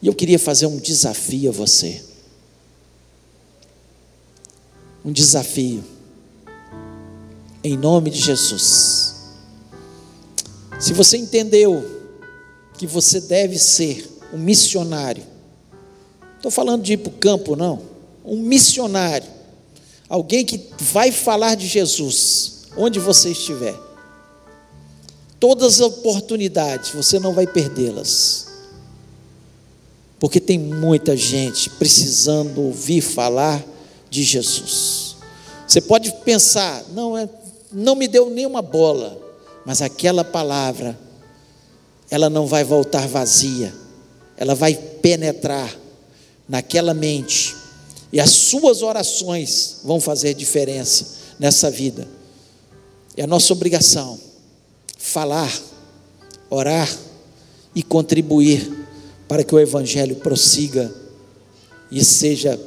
E 0.00 0.06
eu 0.06 0.14
queria 0.14 0.38
fazer 0.38 0.66
um 0.66 0.78
desafio 0.78 1.50
a 1.50 1.52
você. 1.52 2.02
Um 5.04 5.12
desafio. 5.12 5.84
Em 7.62 7.76
nome 7.76 8.10
de 8.10 8.20
Jesus. 8.20 9.16
Se 10.78 10.92
você 10.92 11.18
entendeu 11.18 12.08
que 12.78 12.86
você 12.86 13.20
deve 13.20 13.58
ser 13.58 14.08
um 14.32 14.38
missionário, 14.38 15.24
estou 16.36 16.50
falando 16.50 16.82
de 16.82 16.94
ir 16.94 16.98
para 16.98 17.10
o 17.10 17.18
campo, 17.18 17.56
não. 17.56 17.82
Um 18.24 18.40
missionário. 18.40 19.28
Alguém 20.08 20.44
que 20.44 20.68
vai 20.78 21.12
falar 21.12 21.56
de 21.56 21.66
Jesus, 21.66 22.59
onde 22.76 22.98
você 22.98 23.30
estiver 23.30 23.78
todas 25.40 25.74
as 25.74 25.80
oportunidades, 25.80 26.90
você 26.90 27.18
não 27.18 27.32
vai 27.32 27.46
perdê-las. 27.46 28.46
Porque 30.18 30.38
tem 30.38 30.58
muita 30.58 31.16
gente 31.16 31.70
precisando 31.70 32.60
ouvir 32.60 33.00
falar 33.00 33.64
de 34.10 34.22
Jesus. 34.22 35.16
Você 35.66 35.80
pode 35.80 36.12
pensar, 36.24 36.84
não, 36.92 37.16
é, 37.16 37.26
não 37.72 37.94
me 37.94 38.06
deu 38.06 38.28
nenhuma 38.28 38.60
bola, 38.60 39.18
mas 39.64 39.80
aquela 39.80 40.22
palavra, 40.22 40.98
ela 42.10 42.28
não 42.28 42.46
vai 42.46 42.62
voltar 42.62 43.08
vazia, 43.08 43.72
ela 44.36 44.54
vai 44.54 44.74
penetrar 44.74 45.74
naquela 46.46 46.92
mente, 46.92 47.56
e 48.12 48.20
as 48.20 48.30
suas 48.30 48.82
orações 48.82 49.78
vão 49.84 50.00
fazer 50.00 50.34
diferença 50.34 51.06
nessa 51.38 51.70
vida. 51.70 52.19
É 53.20 53.24
a 53.24 53.26
nossa 53.26 53.52
obrigação 53.52 54.18
falar, 54.96 55.54
orar 56.48 56.88
e 57.74 57.82
contribuir 57.82 58.86
para 59.28 59.44
que 59.44 59.54
o 59.54 59.58
Evangelho 59.58 60.16
prossiga 60.16 60.90
e 61.90 62.02
seja 62.02 62.58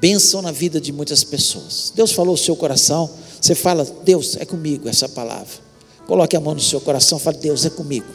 bênção 0.00 0.42
na 0.42 0.50
vida 0.50 0.80
de 0.80 0.90
muitas 0.90 1.22
pessoas. 1.22 1.92
Deus 1.94 2.10
falou 2.10 2.34
o 2.34 2.36
seu 2.36 2.56
coração, 2.56 3.08
você 3.40 3.54
fala, 3.54 3.84
Deus, 4.04 4.36
é 4.36 4.44
comigo 4.44 4.88
essa 4.88 5.08
palavra. 5.08 5.54
Coloque 6.04 6.36
a 6.36 6.40
mão 6.40 6.54
no 6.54 6.60
seu 6.60 6.80
coração, 6.80 7.20
fale, 7.20 7.38
Deus, 7.38 7.64
é 7.64 7.70
comigo. 7.70 8.08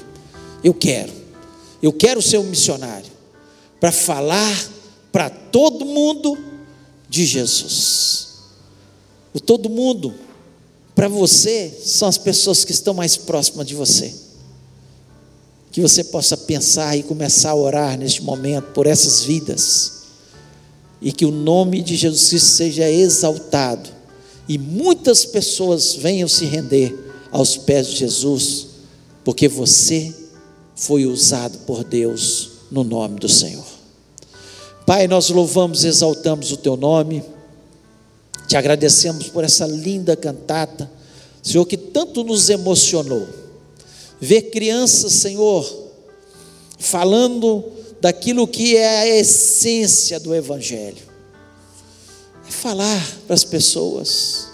Eu 0.61 0.73
quero. 0.73 1.13
Eu 1.81 1.93
quero 1.93 2.21
ser 2.21 2.39
um 2.39 2.43
missionário 2.43 3.09
para 3.79 3.93
falar 3.93 4.69
para 5.13 5.29
todo 5.29 5.85
mundo 5.85 6.37
de 7.07 7.25
Jesus. 7.25 8.33
O 9.33 9.39
todo 9.39 9.69
mundo, 9.69 10.13
para 11.03 11.09
você, 11.09 11.69
são 11.83 12.07
as 12.07 12.17
pessoas 12.17 12.63
que 12.63 12.71
estão 12.71 12.93
mais 12.93 13.17
próximas 13.17 13.67
de 13.67 13.75
você. 13.75 14.15
Que 15.69 15.81
você 15.81 16.01
possa 16.01 16.37
pensar 16.37 16.95
e 16.95 17.03
começar 17.03 17.49
a 17.49 17.55
orar 17.55 17.97
neste 17.97 18.23
momento 18.23 18.71
por 18.71 18.87
essas 18.87 19.21
vidas 19.21 20.03
e 21.01 21.11
que 21.11 21.25
o 21.25 21.31
nome 21.31 21.81
de 21.81 21.97
Jesus 21.97 22.29
Cristo 22.29 22.47
seja 22.51 22.89
exaltado 22.89 23.89
e 24.47 24.57
muitas 24.57 25.25
pessoas 25.25 25.93
venham 25.93 26.29
se 26.29 26.45
render 26.45 26.97
aos 27.33 27.57
pés 27.57 27.87
de 27.87 27.97
Jesus, 27.97 28.67
porque 29.25 29.49
você 29.49 30.15
foi 30.73 31.05
usado 31.05 31.57
por 31.65 31.83
Deus 31.83 32.49
no 32.71 32.85
nome 32.85 33.19
do 33.19 33.27
Senhor. 33.27 33.65
Pai, 34.85 35.05
nós 35.09 35.29
louvamos 35.29 35.83
e 35.83 35.87
exaltamos 35.87 36.53
o 36.53 36.57
teu 36.57 36.77
nome, 36.77 37.21
te 38.53 38.57
agradecemos 38.57 39.29
por 39.29 39.43
essa 39.43 39.65
linda 39.65 40.15
cantata, 40.15 40.87
Senhor, 41.41 41.65
que 41.65 41.75
tanto 41.75 42.23
nos 42.23 42.51
emocionou. 42.51 43.27
Ver 44.21 44.43
crianças, 44.51 45.11
Senhor, 45.13 45.89
falando 46.77 47.65
daquilo 47.99 48.47
que 48.47 48.77
é 48.77 48.99
a 48.99 49.07
essência 49.07 50.19
do 50.19 50.35
Evangelho. 50.35 51.01
É 52.47 52.51
falar 52.51 53.03
para 53.25 53.33
as 53.33 53.43
pessoas 53.43 54.45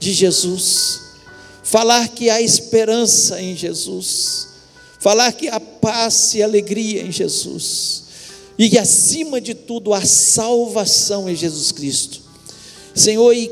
de 0.00 0.12
Jesus, 0.12 1.02
falar 1.62 2.08
que 2.08 2.28
há 2.28 2.42
esperança 2.42 3.40
em 3.40 3.54
Jesus, 3.54 4.48
falar 4.98 5.30
que 5.30 5.46
há 5.46 5.60
paz 5.60 6.34
e 6.34 6.42
alegria 6.42 7.02
em 7.02 7.12
Jesus, 7.12 8.02
e 8.58 8.68
que 8.68 8.76
acima 8.76 9.40
de 9.40 9.54
tudo 9.54 9.94
há 9.94 10.04
salvação 10.04 11.28
em 11.28 11.36
Jesus 11.36 11.70
Cristo. 11.70 12.25
Senhor, 12.96 13.32
e 13.34 13.50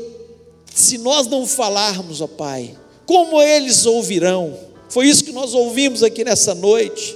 se 0.73 0.97
nós 0.97 1.27
não 1.27 1.45
falarmos, 1.45 2.19
ó 2.19 2.27
Pai, 2.27 2.75
como 3.05 3.39
eles 3.39 3.85
ouvirão? 3.85 4.57
Foi 4.89 5.07
isso 5.07 5.23
que 5.23 5.31
nós 5.31 5.53
ouvimos 5.53 6.01
aqui 6.01 6.23
nessa 6.23 6.55
noite. 6.55 7.15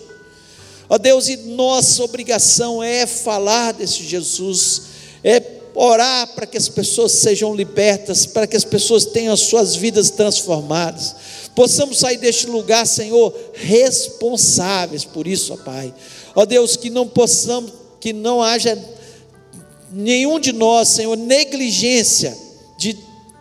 Ó 0.88 0.98
Deus, 0.98 1.28
e 1.28 1.36
nossa 1.38 2.04
obrigação 2.04 2.82
é 2.84 3.08
falar 3.08 3.74
desse 3.74 4.04
Jesus, 4.04 4.82
é 5.24 5.42
orar 5.74 6.28
para 6.36 6.46
que 6.46 6.58
as 6.58 6.70
pessoas 6.70 7.14
sejam 7.14 7.56
libertas, 7.56 8.26
para 8.26 8.46
que 8.46 8.56
as 8.58 8.64
pessoas 8.64 9.06
tenham 9.06 9.34
as 9.34 9.42
suas 9.42 9.76
vidas 9.76 10.12
transformadas. 10.12 11.16
Possamos 11.56 12.00
sair 12.00 12.18
deste 12.18 12.46
lugar, 12.46 12.86
Senhor, 12.86 13.34
responsáveis 13.54 15.04
por 15.04 15.26
isso, 15.26 15.54
ó 15.54 15.58
Pai. 15.58 15.94
Ó 16.36 16.46
Deus, 16.46 16.76
que 16.76 16.90
não 16.90 17.08
possamos, 17.08 17.74
que 18.00 18.14
não 18.14 18.42
haja 18.42 18.78
nenhum 19.92 20.40
de 20.40 20.52
nós, 20.52 20.90
Senhor, 20.90 21.16
negligência 21.16 22.38
de 22.78 22.98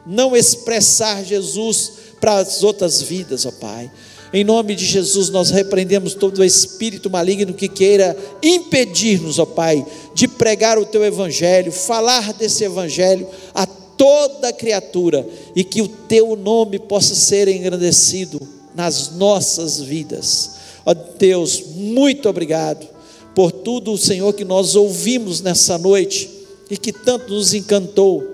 não 0.06 0.36
expressar 0.36 1.24
Jesus 1.24 1.92
para 2.20 2.38
as 2.38 2.62
outras 2.62 3.02
vidas, 3.02 3.46
ó 3.46 3.52
Pai. 3.52 3.90
Em 4.32 4.44
nome 4.44 4.74
de 4.74 4.84
Jesus, 4.84 5.30
nós 5.30 5.50
repreendemos 5.50 6.12
todo 6.12 6.44
espírito 6.44 7.08
maligno 7.08 7.54
que 7.54 7.68
queira 7.68 8.16
impedir-nos, 8.42 9.38
ó 9.38 9.46
Pai, 9.46 9.86
de 10.14 10.28
pregar 10.28 10.78
o 10.78 10.84
teu 10.84 11.04
evangelho, 11.04 11.72
falar 11.72 12.32
desse 12.34 12.64
evangelho 12.64 13.26
a 13.54 13.66
toda 13.66 14.52
criatura 14.52 15.26
e 15.56 15.64
que 15.64 15.80
o 15.80 15.88
teu 15.88 16.36
nome 16.36 16.78
possa 16.78 17.14
ser 17.14 17.48
engrandecido 17.48 18.40
nas 18.74 19.12
nossas 19.12 19.80
vidas. 19.80 20.52
Ó 20.84 20.94
Deus, 20.94 21.62
muito 21.74 22.28
obrigado 22.28 22.86
por 23.34 23.50
tudo, 23.50 23.96
Senhor, 23.96 24.32
que 24.34 24.44
nós 24.44 24.74
ouvimos 24.74 25.40
nessa 25.40 25.78
noite 25.78 26.37
e 26.70 26.76
que 26.76 26.92
tanto 26.92 27.32
nos 27.32 27.54
encantou. 27.54 28.24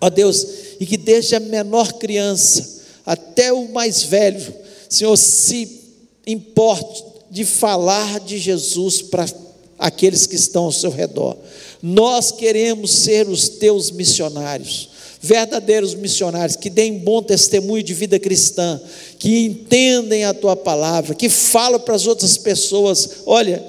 Ó 0.00 0.08
Deus, 0.08 0.46
e 0.78 0.86
que 0.86 0.96
desde 0.96 1.34
a 1.34 1.40
menor 1.40 1.94
criança 1.94 2.78
até 3.04 3.52
o 3.52 3.68
mais 3.68 4.02
velho, 4.02 4.54
Senhor, 4.88 5.16
se 5.16 5.80
importe 6.26 7.04
de 7.30 7.44
falar 7.44 8.20
de 8.20 8.38
Jesus 8.38 9.02
para 9.02 9.26
aqueles 9.78 10.26
que 10.26 10.36
estão 10.36 10.64
ao 10.64 10.72
seu 10.72 10.90
redor. 10.90 11.36
Nós 11.82 12.30
queremos 12.30 12.90
ser 12.90 13.28
os 13.28 13.48
teus 13.48 13.90
missionários, 13.90 14.90
verdadeiros 15.20 15.94
missionários, 15.94 16.56
que 16.56 16.68
deem 16.68 16.98
bom 16.98 17.22
testemunho 17.22 17.82
de 17.82 17.94
vida 17.94 18.18
cristã, 18.18 18.80
que 19.18 19.44
entendem 19.44 20.24
a 20.24 20.34
tua 20.34 20.56
palavra, 20.56 21.14
que 21.14 21.28
falam 21.28 21.80
para 21.80 21.94
as 21.94 22.06
outras 22.06 22.36
pessoas: 22.36 23.08
olha, 23.26 23.64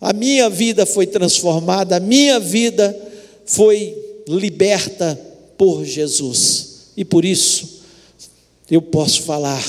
a 0.00 0.12
minha 0.12 0.48
vida 0.48 0.86
foi 0.86 1.06
transformada, 1.06 1.96
a 1.96 2.00
minha 2.00 2.38
vida 2.38 2.96
foi 3.44 3.96
liberta 4.26 5.18
por 5.56 5.84
Jesus, 5.84 6.90
e 6.96 7.04
por 7.04 7.24
isso 7.24 7.78
eu 8.70 8.82
posso 8.82 9.22
falar 9.22 9.64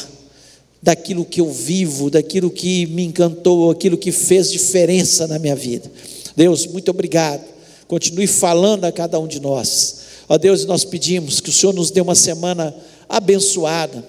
daquilo 0.82 1.26
que 1.26 1.42
eu 1.42 1.52
vivo, 1.52 2.10
daquilo 2.10 2.50
que 2.50 2.86
me 2.88 3.04
encantou, 3.04 3.72
aquilo 3.72 3.98
que 3.98 4.12
fez 4.12 4.52
diferença 4.52 5.28
na 5.28 5.39
minha 5.39 5.56
vida. 5.56 5.92
Deus, 6.36 6.65
muito 6.68 6.89
obrigado. 6.89 7.44
Continue 7.88 8.28
falando 8.28 8.86
a 8.86 8.92
cada 8.92 9.20
um 9.20 9.28
de 9.28 9.39
nós. 9.39 10.00
Ó 10.28 10.38
Deus, 10.38 10.63
nós 10.65 10.86
pedimos 10.86 11.42
que 11.42 11.50
o 11.50 11.54
Senhor 11.54 11.74
nos 11.74 11.92
dê 11.92 12.02
uma 12.02 12.15
semana 12.15 12.74
abençoada, 13.10 14.06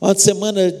uma 0.00 0.14
semana 0.14 0.74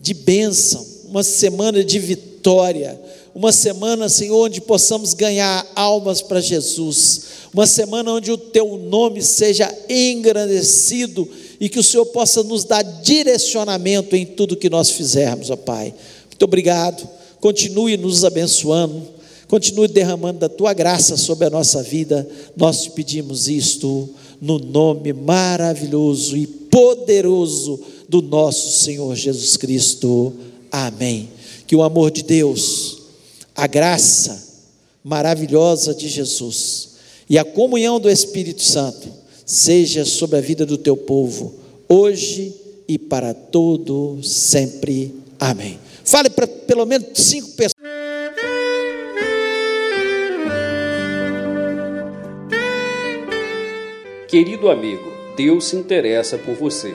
de 0.00 0.12
bênção, 0.12 0.84
uma 1.04 1.22
semana 1.22 1.84
de 1.84 1.98
vitória, 1.98 3.00
uma 3.34 3.52
semana, 3.52 4.08
Senhor, 4.08 4.46
onde 4.46 4.60
possamos 4.60 5.14
ganhar 5.14 5.66
almas 5.74 6.20
para 6.20 6.40
Jesus, 6.40 7.22
uma 7.52 7.66
semana 7.66 8.12
onde 8.12 8.30
o 8.30 8.36
Teu 8.36 8.76
nome 8.76 9.22
seja 9.22 9.72
engrandecido 9.88 11.28
e 11.60 11.68
que 11.68 11.78
o 11.78 11.82
Senhor 11.82 12.06
possa 12.06 12.42
nos 12.42 12.64
dar 12.64 12.82
direcionamento 12.82 14.14
em 14.16 14.26
tudo 14.26 14.56
que 14.56 14.68
nós 14.68 14.90
fizermos, 14.90 15.50
ó 15.50 15.56
Pai. 15.56 15.94
Muito 16.28 16.42
obrigado. 16.42 17.08
Continue 17.40 17.96
nos 17.96 18.24
abençoando, 18.24 19.02
continue 19.48 19.88
derramando 19.88 20.38
da 20.38 20.48
tua 20.48 20.72
graça 20.72 21.16
sobre 21.16 21.46
a 21.46 21.50
nossa 21.50 21.82
vida. 21.82 22.28
Nós 22.56 22.82
te 22.82 22.90
pedimos 22.90 23.48
isto 23.48 24.08
no 24.40 24.58
nome 24.58 25.12
maravilhoso 25.12 26.36
e 26.36 26.46
poderoso 26.46 27.80
do 28.08 28.20
nosso 28.20 28.82
Senhor 28.82 29.14
Jesus 29.14 29.56
Cristo. 29.56 30.32
Amém. 30.70 31.28
Que 31.66 31.76
o 31.76 31.82
amor 31.82 32.10
de 32.10 32.22
Deus, 32.22 33.01
a 33.54 33.66
graça 33.66 34.50
maravilhosa 35.04 35.94
de 35.94 36.08
Jesus 36.08 36.90
e 37.28 37.38
a 37.38 37.44
comunhão 37.44 37.98
do 37.98 38.10
Espírito 38.10 38.62
Santo 38.62 39.08
seja 39.44 40.04
sobre 40.04 40.38
a 40.38 40.40
vida 40.40 40.64
do 40.64 40.78
teu 40.78 40.96
povo, 40.96 41.54
hoje 41.88 42.54
e 42.88 42.98
para 42.98 43.34
todo 43.34 44.22
sempre. 44.22 45.14
Amém. 45.38 45.78
Fale 46.04 46.30
para 46.30 46.46
pelo 46.46 46.84
menos 46.86 47.08
cinco 47.14 47.48
pessoas. 47.50 47.72
Querido 54.28 54.70
amigo, 54.70 55.12
Deus 55.36 55.66
se 55.66 55.76
interessa 55.76 56.38
por 56.38 56.54
você. 56.54 56.94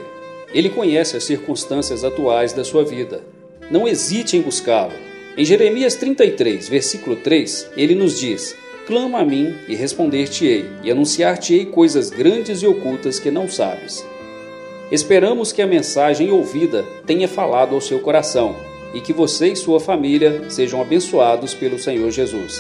Ele 0.53 0.69
conhece 0.69 1.15
as 1.15 1.23
circunstâncias 1.23 2.03
atuais 2.03 2.53
da 2.53 2.63
sua 2.63 2.83
vida. 2.83 3.21
Não 3.69 3.87
hesite 3.87 4.35
em 4.35 4.41
buscá-lo. 4.41 5.06
Em 5.37 5.45
Jeremias 5.45 5.93
33, 5.93 6.67
versículo 6.67 7.15
3, 7.15 7.69
ele 7.77 7.93
nos 7.93 8.19
diz: 8.19 8.55
Clama 8.87 9.19
a 9.19 9.23
mim 9.23 9.53
e 9.67 9.75
responder-te-ei, 9.75 10.65
e 10.83 10.89
anunciar-te-ei 10.89 11.67
coisas 11.67 12.09
grandes 12.09 12.63
e 12.63 12.65
ocultas 12.65 13.19
que 13.19 13.29
não 13.29 13.47
sabes. 13.47 14.03
Esperamos 14.91 15.51
que 15.51 15.61
a 15.61 15.67
mensagem 15.67 16.31
ouvida 16.31 16.83
tenha 17.05 17.27
falado 17.27 17.75
ao 17.75 17.81
seu 17.81 17.99
coração 17.99 18.55
e 18.95 18.99
que 18.99 19.13
você 19.13 19.49
e 19.49 19.55
sua 19.55 19.79
família 19.79 20.49
sejam 20.49 20.81
abençoados 20.81 21.53
pelo 21.53 21.77
Senhor 21.77 22.09
Jesus. 22.09 22.59